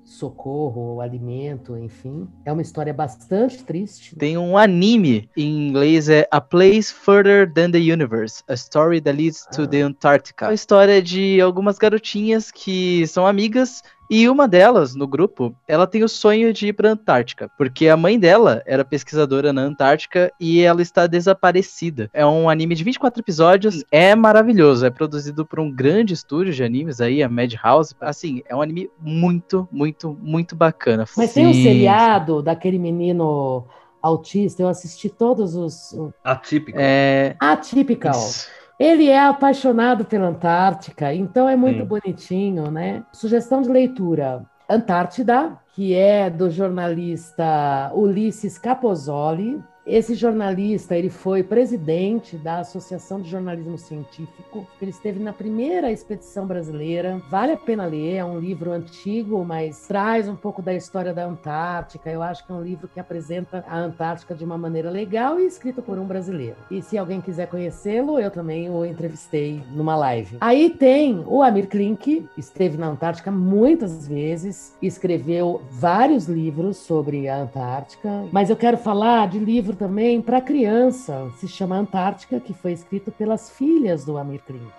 [0.09, 2.27] socorro, alimento, enfim.
[2.43, 4.15] É uma história bastante triste.
[4.15, 9.15] Tem um anime, em inglês é A Place Further Than the Universe, A Story That
[9.15, 9.67] Leads to Ah.
[9.67, 10.45] the Antarctica.
[10.47, 15.85] É a história de algumas garotinhas que são amigas e uma delas, no grupo, ela
[15.85, 19.61] tem o sonho de ir para a Antártica, porque a mãe dela era pesquisadora na
[19.61, 22.09] Antártica e ela está desaparecida.
[22.11, 26.63] É um anime de 24 episódios, é maravilhoso, é produzido por um grande estúdio de
[26.63, 27.95] animes aí, a Madhouse.
[28.01, 31.05] Assim, é um anime muito, muito, muito bacana.
[31.15, 31.63] Mas tem um Sim.
[31.63, 33.65] seriado daquele menino
[34.01, 35.95] autista, eu assisti todos os.
[36.23, 36.77] Atípico.
[36.81, 37.35] É.
[37.39, 38.13] Atypical.
[38.13, 38.58] isso.
[38.79, 41.85] Ele é apaixonado pela Antártica, então é muito Sim.
[41.85, 43.03] bonitinho, né?
[43.11, 49.61] Sugestão de leitura: Antártida, que é do jornalista Ulisses Capozoli.
[49.89, 54.67] Esse jornalista, ele foi presidente da Associação de Jornalismo Científico.
[54.79, 57.19] Ele esteve na primeira expedição brasileira.
[57.27, 61.25] Vale a pena ler, é um livro antigo, mas traz um pouco da história da
[61.25, 62.07] Antártica.
[62.11, 65.47] Eu acho que é um livro que apresenta a Antártica de uma maneira legal e
[65.47, 66.57] escrito por um brasileiro.
[66.69, 70.37] E se alguém quiser conhecê-lo, eu também o entrevistei numa live.
[70.39, 77.41] Aí tem o Amir Klink, esteve na Antártica muitas vezes, escreveu vários livros sobre a
[77.41, 82.73] Antártica, mas eu quero falar de livro também para criança, se chama Antártica, que foi
[82.73, 84.69] escrito pelas filhas do Amir Klink.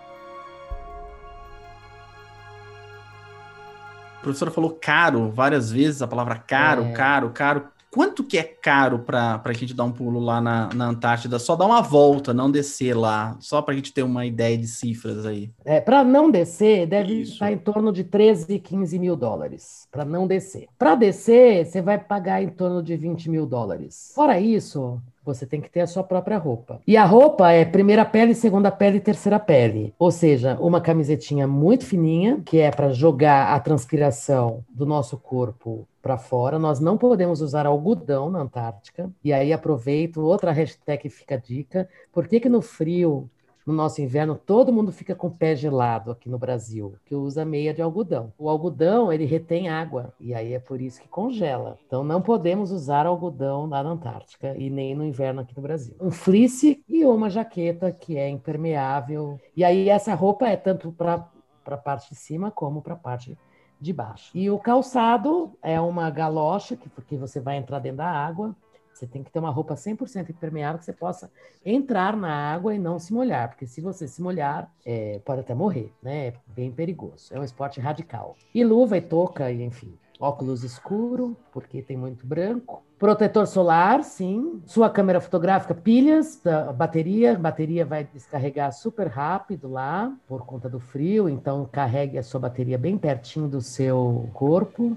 [4.19, 6.93] A professora falou caro várias vezes, a palavra caro, É.
[6.93, 7.65] caro, caro.
[7.91, 11.41] Quanto que é caro pra, pra gente dar um pulo lá na, na Antártida?
[11.41, 13.37] Só dar uma volta, não descer lá.
[13.41, 15.51] Só pra gente ter uma ideia de cifras aí.
[15.65, 17.33] É, para não descer, deve Isso.
[17.33, 19.89] estar em torno de 13, 15 mil dólares.
[19.91, 20.69] Para não descer.
[20.79, 24.13] Para descer, você vai pagar em torno de 20 mil dólares.
[24.15, 25.01] Fora isso,
[25.35, 26.81] você tem que ter a sua própria roupa.
[26.87, 29.95] E a roupa é primeira pele, segunda pele terceira pele.
[29.99, 35.87] Ou seja, uma camisetinha muito fininha, que é para jogar a transpiração do nosso corpo
[36.03, 36.59] para fora.
[36.59, 39.11] Nós não podemos usar algodão na Antártica.
[39.23, 41.89] E aí aproveito outra hashtag fica dica.
[42.13, 43.29] Por que que no frio
[43.71, 47.45] no nosso inverno, todo mundo fica com o pé gelado aqui no Brasil, que usa
[47.45, 48.33] meia de algodão.
[48.39, 51.79] O algodão, ele retém água, e aí é por isso que congela.
[51.87, 55.95] Então não podemos usar algodão lá na Antártica e nem no inverno aqui no Brasil.
[56.01, 59.41] Um fleece e uma jaqueta que é impermeável.
[59.57, 61.29] E aí essa roupa é tanto para
[61.67, 63.39] a parte de cima como para a parte
[63.81, 64.31] de baixo.
[64.35, 68.55] E o calçado é uma galocha, que porque você vai entrar dentro da água.
[69.01, 71.33] Você tem que ter uma roupa 100% impermeável que você possa
[71.65, 75.55] entrar na água e não se molhar, porque se você se molhar, é, pode até
[75.55, 76.27] morrer, né?
[76.27, 77.33] É bem perigoso.
[77.33, 78.37] É um esporte radical.
[78.55, 79.99] E luva e touca, e enfim.
[80.21, 82.83] Óculos escuro, porque tem muito branco.
[82.99, 84.61] Protetor solar, sim.
[84.67, 87.39] Sua câmera fotográfica, pilhas, da bateria.
[87.39, 91.27] Bateria vai descarregar super rápido lá, por conta do frio.
[91.27, 94.95] Então, carregue a sua bateria bem pertinho do seu corpo.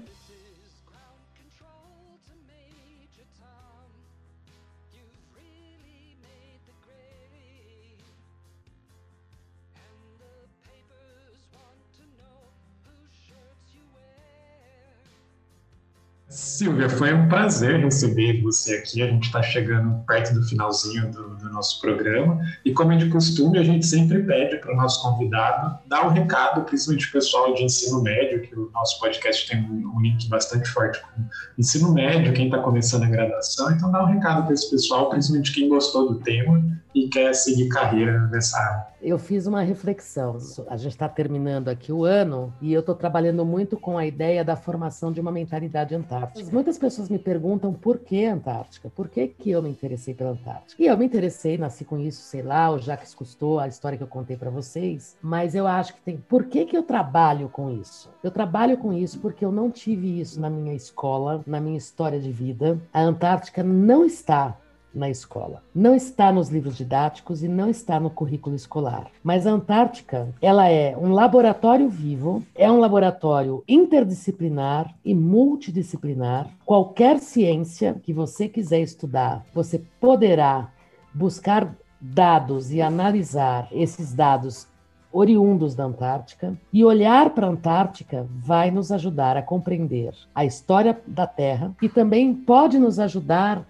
[16.64, 19.02] Silvia, foi um prazer receber você aqui.
[19.02, 22.40] A gente está chegando perto do finalzinho do, do, nosso programa.
[22.64, 26.10] E como é de costume, a gente sempre pede para o nosso convidado dar um
[26.10, 30.26] recado, principalmente o pessoal de ensino médio, que o nosso podcast tem um, um link
[30.30, 31.22] bastante forte com
[31.58, 33.70] ensino médio, quem está começando a graduação.
[33.70, 36.64] Então, dá um recado para esse pessoal, principalmente quem gostou do tema
[36.94, 38.86] e quer seguir carreira nessa área.
[39.02, 40.38] Eu fiz uma reflexão.
[40.68, 44.42] A gente está terminando aqui o ano e eu estou trabalhando muito com a ideia
[44.42, 46.50] da formação de uma mentalidade antártica.
[46.50, 48.88] Muitas pessoas me perguntam por que Antártica?
[48.88, 50.82] Por que, que eu me interessei pela Antártica?
[50.82, 54.04] E eu me interessei, nasci com isso, sei lá, o Jacques Cousteau, a história que
[54.04, 56.16] eu contei para vocês, mas eu acho que tem.
[56.16, 58.10] Por que, que eu trabalho com isso?
[58.22, 62.20] Eu trabalho com isso porque eu não tive isso na minha escola, na minha história
[62.20, 62.80] de vida.
[62.92, 64.56] A Antártica não está
[64.94, 65.62] na escola.
[65.74, 69.10] Não está nos livros didáticos e não está no currículo escolar.
[69.22, 76.48] Mas a Antártica, ela é um laboratório vivo, é um laboratório interdisciplinar e multidisciplinar.
[76.64, 80.70] Qualquer ciência que você quiser estudar, você poderá
[81.12, 84.68] buscar dados e analisar esses dados
[85.14, 91.00] oriundos da Antártica, e olhar para a Antártica vai nos ajudar a compreender a história
[91.06, 93.64] da Terra e também pode nos ajudar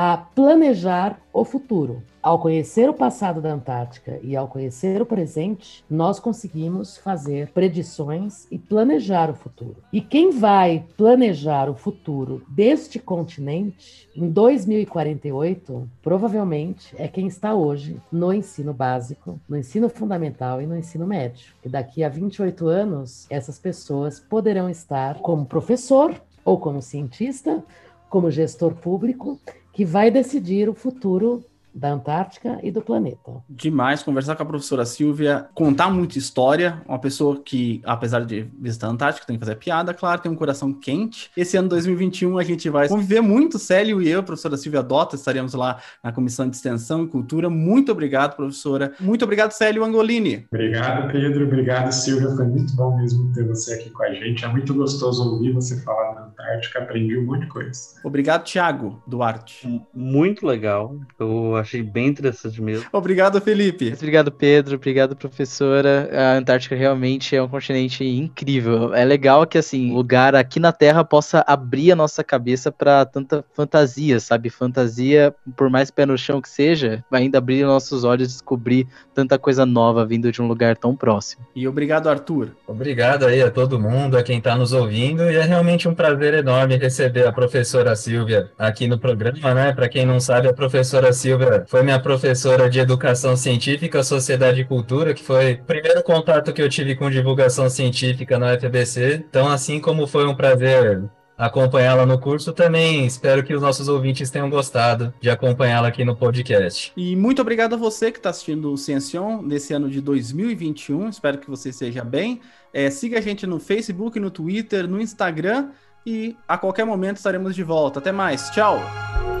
[0.00, 2.04] a planejar o futuro.
[2.22, 8.46] Ao conhecer o passado da Antártica e ao conhecer o presente, nós conseguimos fazer predições
[8.48, 9.78] e planejar o futuro.
[9.92, 18.00] E quem vai planejar o futuro deste continente em 2048, provavelmente é quem está hoje
[18.12, 21.54] no ensino básico, no ensino fundamental e no ensino médio.
[21.64, 27.64] E daqui a 28 anos, essas pessoas poderão estar como professor ou como cientista,
[28.08, 29.40] como gestor público
[29.78, 33.32] que vai decidir o futuro da Antártica e do planeta.
[33.48, 38.88] Demais conversar com a professora Silvia, contar muita história, uma pessoa que, apesar de visitar
[38.88, 41.30] a Antártica, tem que fazer piada, claro, tem um coração quente.
[41.36, 45.16] Esse ano 2021 a gente vai conviver muito, Célio e eu, a professora Silvia Dota,
[45.16, 47.48] estaremos lá na Comissão de Extensão e Cultura.
[47.50, 48.92] Muito obrigado, professora.
[49.00, 50.46] Muito obrigado, Célio Angolini.
[50.52, 51.46] Obrigado, Pedro.
[51.46, 52.30] Obrigado, Silvia.
[52.30, 54.44] Foi muito bom mesmo ter você aqui com a gente.
[54.44, 56.80] É muito gostoso ouvir você falar da Antártica.
[56.80, 57.80] Aprendi um monte de coisa.
[58.02, 59.82] Obrigado, Thiago Duarte.
[59.94, 60.96] Muito legal.
[61.18, 62.86] Eu achei bem interessante mesmo.
[62.92, 63.92] Obrigado, Felipe.
[63.94, 64.76] Obrigado, Pedro.
[64.76, 66.08] Obrigado, professora.
[66.12, 68.94] A Antártica realmente é um continente incrível.
[68.94, 73.44] É legal que, assim, lugar aqui na Terra possa abrir a nossa cabeça para tanta
[73.54, 74.50] fantasia, sabe?
[74.50, 78.86] Fantasia, por mais pé no chão que seja, vai ainda abrir nossos olhos e descobrir
[79.14, 81.46] tanta coisa nova vindo de um lugar tão próximo.
[81.54, 82.50] E obrigado, Arthur.
[82.66, 85.22] Obrigado aí a todo mundo, a quem está nos ouvindo.
[85.30, 89.72] E é realmente um prazer enorme receber a professora Silvia aqui no programa, né?
[89.72, 94.64] Para quem não sabe, a professora Silvia foi minha professora de Educação Científica, Sociedade e
[94.64, 99.24] Cultura, que foi o primeiro contato que eu tive com divulgação científica na UFBC.
[99.28, 101.02] Então, assim como foi um prazer
[101.38, 106.16] acompanhá-la no curso, também espero que os nossos ouvintes tenham gostado de acompanhá-la aqui no
[106.16, 106.92] podcast.
[106.96, 111.08] E muito obrigado a você que está assistindo o Ciencion nesse ano de 2021.
[111.08, 112.40] Espero que você esteja bem.
[112.72, 115.68] É, siga a gente no Facebook, no Twitter, no Instagram
[116.04, 118.00] e a qualquer momento estaremos de volta.
[118.00, 118.50] Até mais.
[118.50, 119.37] Tchau!